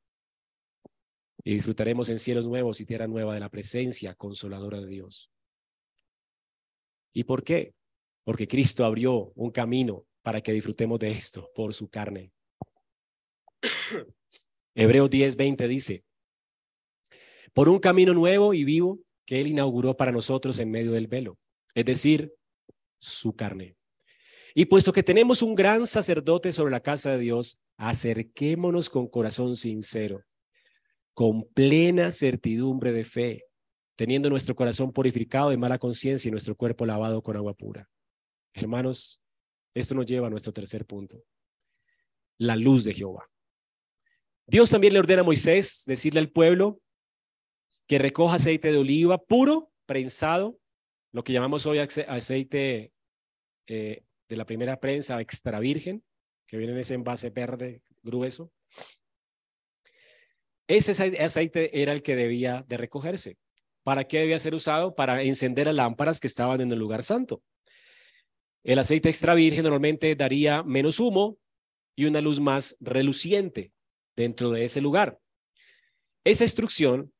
[1.44, 5.30] Y disfrutaremos en cielos nuevos y tierra nueva de la presencia consoladora de Dios.
[7.12, 7.74] ¿Y por qué?
[8.24, 12.32] Porque Cristo abrió un camino para que disfrutemos de esto por su carne.
[14.74, 16.04] Hebreos 10, 20 dice,
[17.52, 21.38] por un camino nuevo y vivo que Él inauguró para nosotros en medio del velo,
[21.74, 22.32] es decir,
[22.98, 23.76] su carne.
[24.54, 29.56] Y puesto que tenemos un gran sacerdote sobre la casa de Dios, acerquémonos con corazón
[29.56, 30.24] sincero,
[31.14, 33.44] con plena certidumbre de fe,
[33.96, 37.88] teniendo nuestro corazón purificado de mala conciencia y nuestro cuerpo lavado con agua pura.
[38.54, 39.22] Hermanos,
[39.74, 41.22] esto nos lleva a nuestro tercer punto,
[42.38, 43.28] la luz de Jehová.
[44.46, 46.80] Dios también le ordena a Moisés decirle al pueblo
[47.86, 50.58] que recoja aceite de oliva puro, prensado,
[51.12, 52.92] lo que llamamos hoy aceite
[53.66, 56.02] eh, de la primera prensa extra virgen,
[56.46, 58.50] que viene en ese envase verde grueso.
[60.68, 63.36] Ese aceite era el que debía de recogerse.
[63.82, 64.94] ¿Para qué debía ser usado?
[64.94, 67.42] Para encender las lámparas que estaban en el lugar santo.
[68.62, 71.38] El aceite extra virgen normalmente daría menos humo
[71.96, 73.72] y una luz más reluciente
[74.14, 75.18] dentro de ese lugar.
[76.24, 77.12] Esa instrucción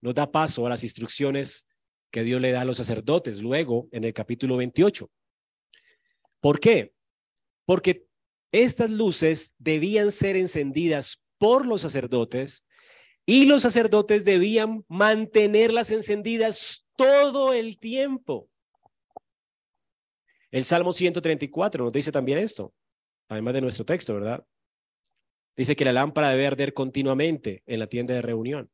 [0.00, 1.68] nos da paso a las instrucciones
[2.10, 5.10] que Dios le da a los sacerdotes luego en el capítulo 28.
[6.40, 6.94] ¿Por qué?
[7.66, 8.06] Porque
[8.52, 12.65] estas luces debían ser encendidas por los sacerdotes
[13.26, 18.48] y los sacerdotes debían mantenerlas encendidas todo el tiempo.
[20.52, 22.72] El Salmo 134 nos dice también esto,
[23.28, 24.46] además de nuestro texto, ¿verdad?
[25.56, 28.70] Dice que la lámpara debe arder continuamente en la tienda de reunión.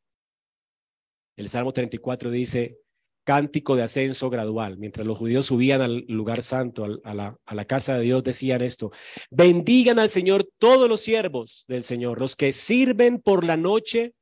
[1.37, 2.79] El Salmo 34 dice,
[3.25, 4.77] cántico de ascenso gradual.
[4.77, 8.61] Mientras los judíos subían al lugar santo, a la, a la casa de Dios, decían
[8.61, 8.91] esto,
[9.31, 14.15] bendigan al Señor todos los siervos del Señor, los que sirven por la noche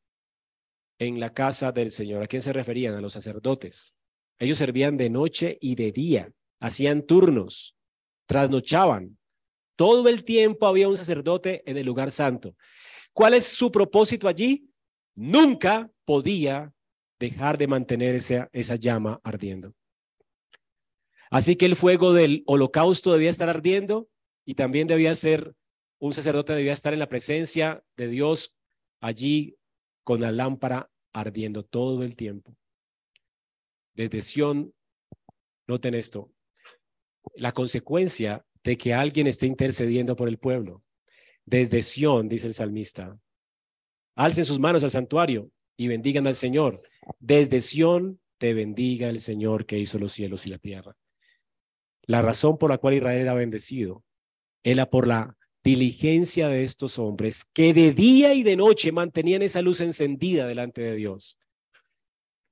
[1.00, 2.22] en la casa del Señor.
[2.22, 2.94] ¿A quién se referían?
[2.94, 3.96] A los sacerdotes.
[4.38, 7.76] Ellos servían de noche y de día, hacían turnos,
[8.26, 9.18] trasnochaban,
[9.76, 12.54] todo el tiempo había un sacerdote en el lugar santo.
[13.14, 14.70] ¿Cuál es su propósito allí?
[15.14, 16.72] Nunca podía
[17.18, 19.74] dejar de mantener esa, esa llama ardiendo.
[21.30, 24.08] Así que el fuego del holocausto debía estar ardiendo
[24.44, 25.54] y también debía ser,
[25.98, 28.54] un sacerdote debía estar en la presencia de Dios
[29.00, 29.56] allí
[30.04, 32.56] con la lámpara ardiendo todo el tiempo.
[33.94, 34.72] Desde Sión,
[35.66, 36.32] noten esto,
[37.34, 40.82] la consecuencia de que alguien esté intercediendo por el pueblo.
[41.44, 43.18] Desde Sión, dice el salmista,
[44.14, 46.82] alcen sus manos al santuario y bendigan al Señor.
[47.18, 50.96] Desde Sión te bendiga el Señor que hizo los cielos y la tierra.
[52.02, 54.04] La razón por la cual Israel era bendecido
[54.62, 59.62] era por la diligencia de estos hombres que de día y de noche mantenían esa
[59.62, 61.38] luz encendida delante de Dios,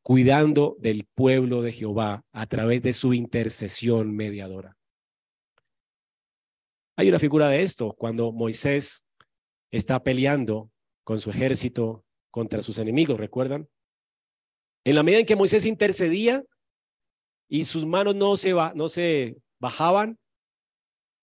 [0.02, 4.76] cuidando del pueblo de Jehová a través de su intercesión mediadora.
[6.96, 9.04] Hay una figura de esto cuando Moisés
[9.70, 10.70] está peleando
[11.04, 13.68] con su ejército contra sus enemigos, ¿recuerdan?
[14.84, 16.44] En la medida en que Moisés intercedía
[17.48, 20.18] y sus manos no se, no se bajaban,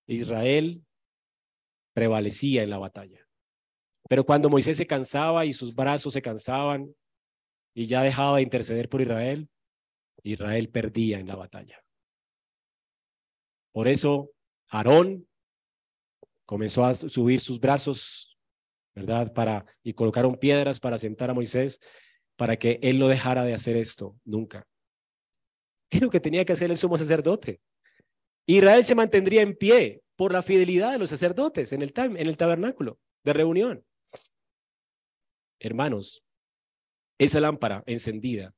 [0.08, 0.85] Israel
[1.96, 3.26] prevalecía en la batalla.
[4.08, 6.94] Pero cuando Moisés se cansaba y sus brazos se cansaban
[7.74, 9.50] y ya dejaba de interceder por Israel,
[10.22, 11.82] Israel perdía en la batalla.
[13.72, 14.32] Por eso
[14.70, 15.28] Aarón
[16.46, 18.38] comenzó a subir sus brazos,
[18.94, 19.34] ¿verdad?
[19.34, 21.80] Para, y colocaron piedras para sentar a Moisés
[22.36, 24.68] para que él no dejara de hacer esto nunca.
[25.90, 27.62] Es lo que tenía que hacer el sumo sacerdote.
[28.46, 33.34] Israel se mantendría en pie por la fidelidad de los sacerdotes en el, tabernáculo de
[33.34, 33.86] reunión.
[35.60, 36.24] Hermanos,
[37.18, 38.54] esa lámpara encendida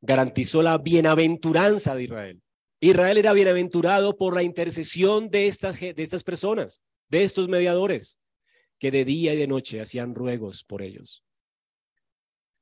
[0.00, 2.42] garantizó la bienaventuranza de Israel.
[2.80, 8.20] Israel era bienaventurado por la intercesión de estas personas de estos mediadores
[8.78, 11.24] que de día y de noche hacían ruegos por ellos.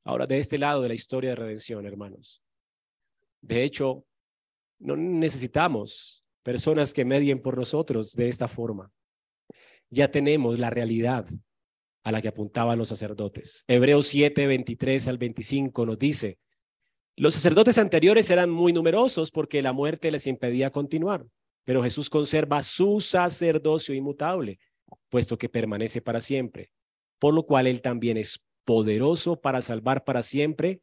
[0.04, 2.42] Ahora, de este lado de la historia de redención, hermanos,
[3.40, 4.06] de hecho,
[4.78, 8.92] no necesitamos personas que medien por nosotros de esta forma.
[9.90, 11.26] Ya tenemos la realidad
[12.04, 13.64] a la que apuntaban los sacerdotes.
[13.66, 16.38] Hebreos 7, 23 al 25 nos dice,
[17.16, 21.26] los sacerdotes anteriores eran muy numerosos porque la muerte les impedía continuar.
[21.64, 24.58] Pero Jesús conserva su sacerdocio inmutable,
[25.08, 26.70] puesto que permanece para siempre,
[27.18, 30.82] por lo cual Él también es poderoso para salvar para siempre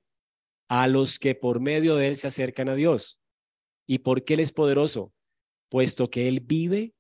[0.70, 3.20] a los que por medio de Él se acercan a Dios.
[3.86, 5.14] ¿Y por qué Él es poderoso?
[5.72, 6.94] Puesto que Él vive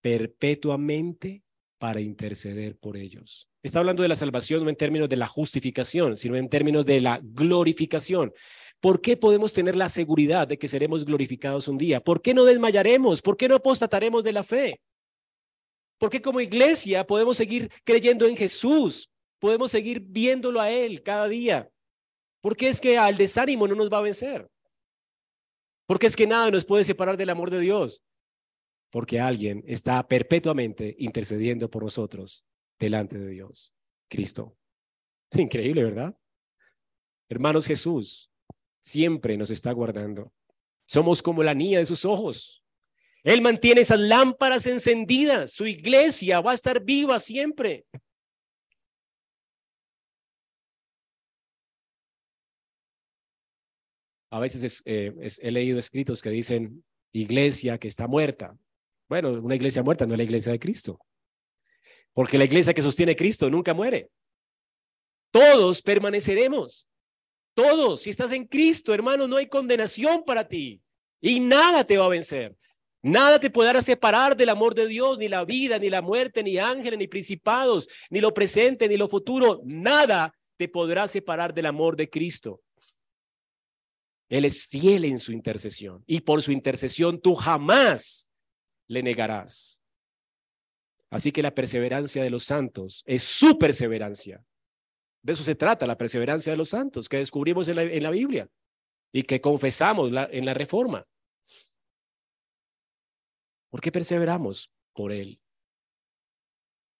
[0.00, 1.42] perpetuamente
[1.78, 3.48] para interceder por ellos.
[3.60, 7.00] Está hablando de la salvación no en términos de la justificación, sino en términos de
[7.00, 8.32] la glorificación.
[8.78, 12.00] ¿Por qué podemos tener la seguridad de que seremos glorificados un día?
[12.00, 13.20] ¿Por qué no desmayaremos?
[13.20, 14.80] ¿Por qué no apostataremos de la fe?
[15.98, 19.10] ¿Por qué como iglesia podemos seguir creyendo en Jesús?
[19.40, 21.68] Podemos seguir viéndolo a Él cada día.
[22.40, 24.48] ¿Por qué es que al desánimo no nos va a vencer?
[25.88, 28.04] ¿Por qué es que nada nos puede separar del amor de Dios?
[28.90, 32.44] Porque alguien está perpetuamente intercediendo por nosotros
[32.78, 33.72] delante de Dios,
[34.06, 34.54] Cristo.
[35.32, 36.14] Increíble, ¿verdad?
[37.30, 38.30] Hermanos, Jesús
[38.80, 40.30] siempre nos está guardando.
[40.86, 42.62] Somos como la niña de sus ojos.
[43.24, 45.52] Él mantiene esas lámparas encendidas.
[45.52, 47.86] Su iglesia va a estar viva siempre.
[54.30, 58.56] A veces eh, he leído escritos que dicen iglesia que está muerta.
[59.08, 61.00] Bueno, una iglesia muerta no es la iglesia de Cristo.
[62.12, 64.10] Porque la iglesia que sostiene Cristo nunca muere.
[65.30, 66.88] Todos permaneceremos.
[67.54, 68.02] Todos.
[68.02, 70.82] Si estás en Cristo, hermano, no hay condenación para ti.
[71.20, 72.56] Y nada te va a vencer.
[73.02, 76.58] Nada te podrá separar del amor de Dios, ni la vida, ni la muerte, ni
[76.58, 79.60] ángeles, ni principados, ni lo presente, ni lo futuro.
[79.64, 82.60] Nada te podrá separar del amor de Cristo.
[84.28, 88.30] Él es fiel en su intercesión y por su intercesión tú jamás
[88.86, 89.82] le negarás.
[91.10, 94.44] Así que la perseverancia de los santos es su perseverancia.
[95.22, 98.48] De eso se trata, la perseverancia de los santos que descubrimos en la, Biblia
[99.12, 101.06] y que confesamos en la reforma.
[103.70, 104.70] ¿Por qué perseveramos?
[104.92, 105.40] Por Él.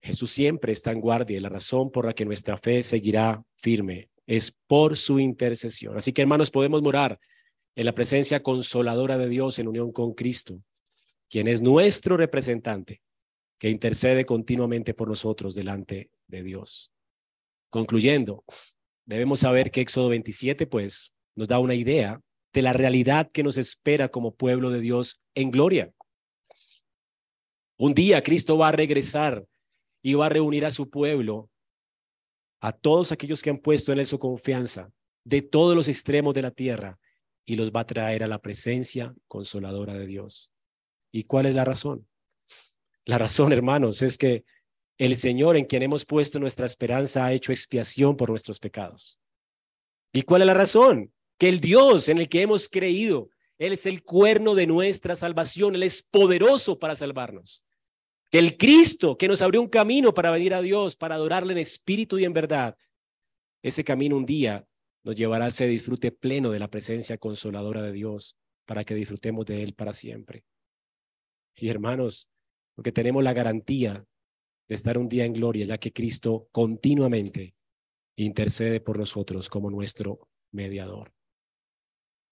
[0.02, 4.10] Jesús siempre está en guardia y la razón por la que nuestra fe seguirá firme
[4.28, 5.96] es por su intercesión.
[5.96, 7.18] Así que hermanos, podemos morar
[7.74, 10.62] en la presencia consoladora de Dios en unión con Cristo,
[11.30, 13.00] quien es nuestro representante,
[13.58, 16.92] que intercede continuamente por nosotros delante de Dios.
[17.70, 18.44] Concluyendo,
[19.06, 22.20] debemos saber que Éxodo 27, pues, nos da una idea
[22.52, 25.90] de la realidad que nos espera como pueblo de Dios en gloria.
[27.78, 29.46] Un día Cristo va a regresar
[30.02, 31.48] y va a reunir a su pueblo,
[32.60, 34.90] a todos aquellos que han puesto en él su confianza,
[35.24, 36.98] de todos los extremos de la tierra,
[37.44, 40.52] y los va a traer a la presencia consoladora de Dios.
[41.10, 42.06] ¿Y cuál es la razón?
[43.04, 44.44] La razón, hermanos, es que
[44.98, 49.18] el Señor en quien hemos puesto nuestra esperanza ha hecho expiación por nuestros pecados.
[50.12, 51.12] ¿Y cuál es la razón?
[51.38, 55.74] Que el Dios en el que hemos creído, Él es el cuerno de nuestra salvación,
[55.74, 57.62] Él es poderoso para salvarnos
[58.30, 61.58] que el Cristo que nos abrió un camino para venir a Dios, para adorarle en
[61.58, 62.76] espíritu y en verdad,
[63.62, 64.66] ese camino un día
[65.04, 69.46] nos llevará a ese disfrute pleno de la presencia consoladora de Dios, para que disfrutemos
[69.46, 70.44] de Él para siempre.
[71.56, 72.30] Y hermanos,
[72.74, 74.04] porque tenemos la garantía
[74.68, 77.54] de estar un día en gloria, ya que Cristo continuamente
[78.16, 81.14] intercede por nosotros como nuestro mediador.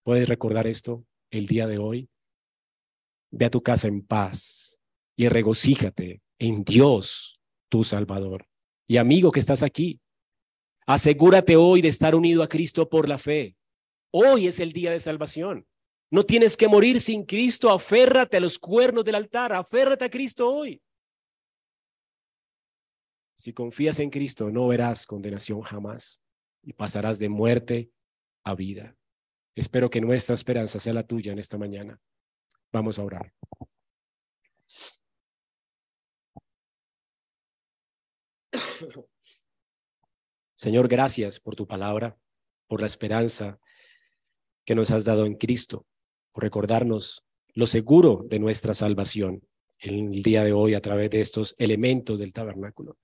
[0.04, 2.10] ¿Puedes recordar esto el día de hoy?
[3.30, 4.75] Ve a tu casa en paz
[5.16, 8.46] y regocíjate en Dios, tu Salvador.
[8.86, 10.00] Y amigo que estás aquí,
[10.86, 13.56] asegúrate hoy de estar unido a Cristo por la fe.
[14.12, 15.66] Hoy es el día de salvación.
[16.10, 20.48] No tienes que morir sin Cristo, aférrate a los cuernos del altar, aférrate a Cristo
[20.48, 20.80] hoy.
[23.36, 26.22] Si confías en Cristo, no verás condenación jamás
[26.62, 27.90] y pasarás de muerte
[28.44, 28.96] a vida.
[29.54, 32.00] Espero que nuestra esperanza sea la tuya en esta mañana.
[32.72, 33.32] Vamos a orar.
[40.54, 42.16] Señor, gracias por tu palabra,
[42.66, 43.58] por la esperanza
[44.64, 45.86] que nos has dado en Cristo,
[46.32, 47.24] por recordarnos
[47.54, 49.46] lo seguro de nuestra salvación
[49.78, 52.98] en el día de hoy a través de estos elementos del tabernáculo.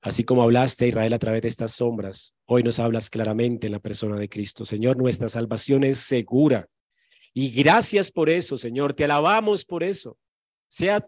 [0.00, 3.72] Así como hablaste a Israel a través de estas sombras, hoy nos hablas claramente en
[3.72, 4.64] la persona de Cristo.
[4.64, 6.68] Señor, nuestra salvación es segura.
[7.34, 8.94] Y gracias por eso, Señor.
[8.94, 10.16] Te alabamos por eso.
[10.68, 11.04] Sea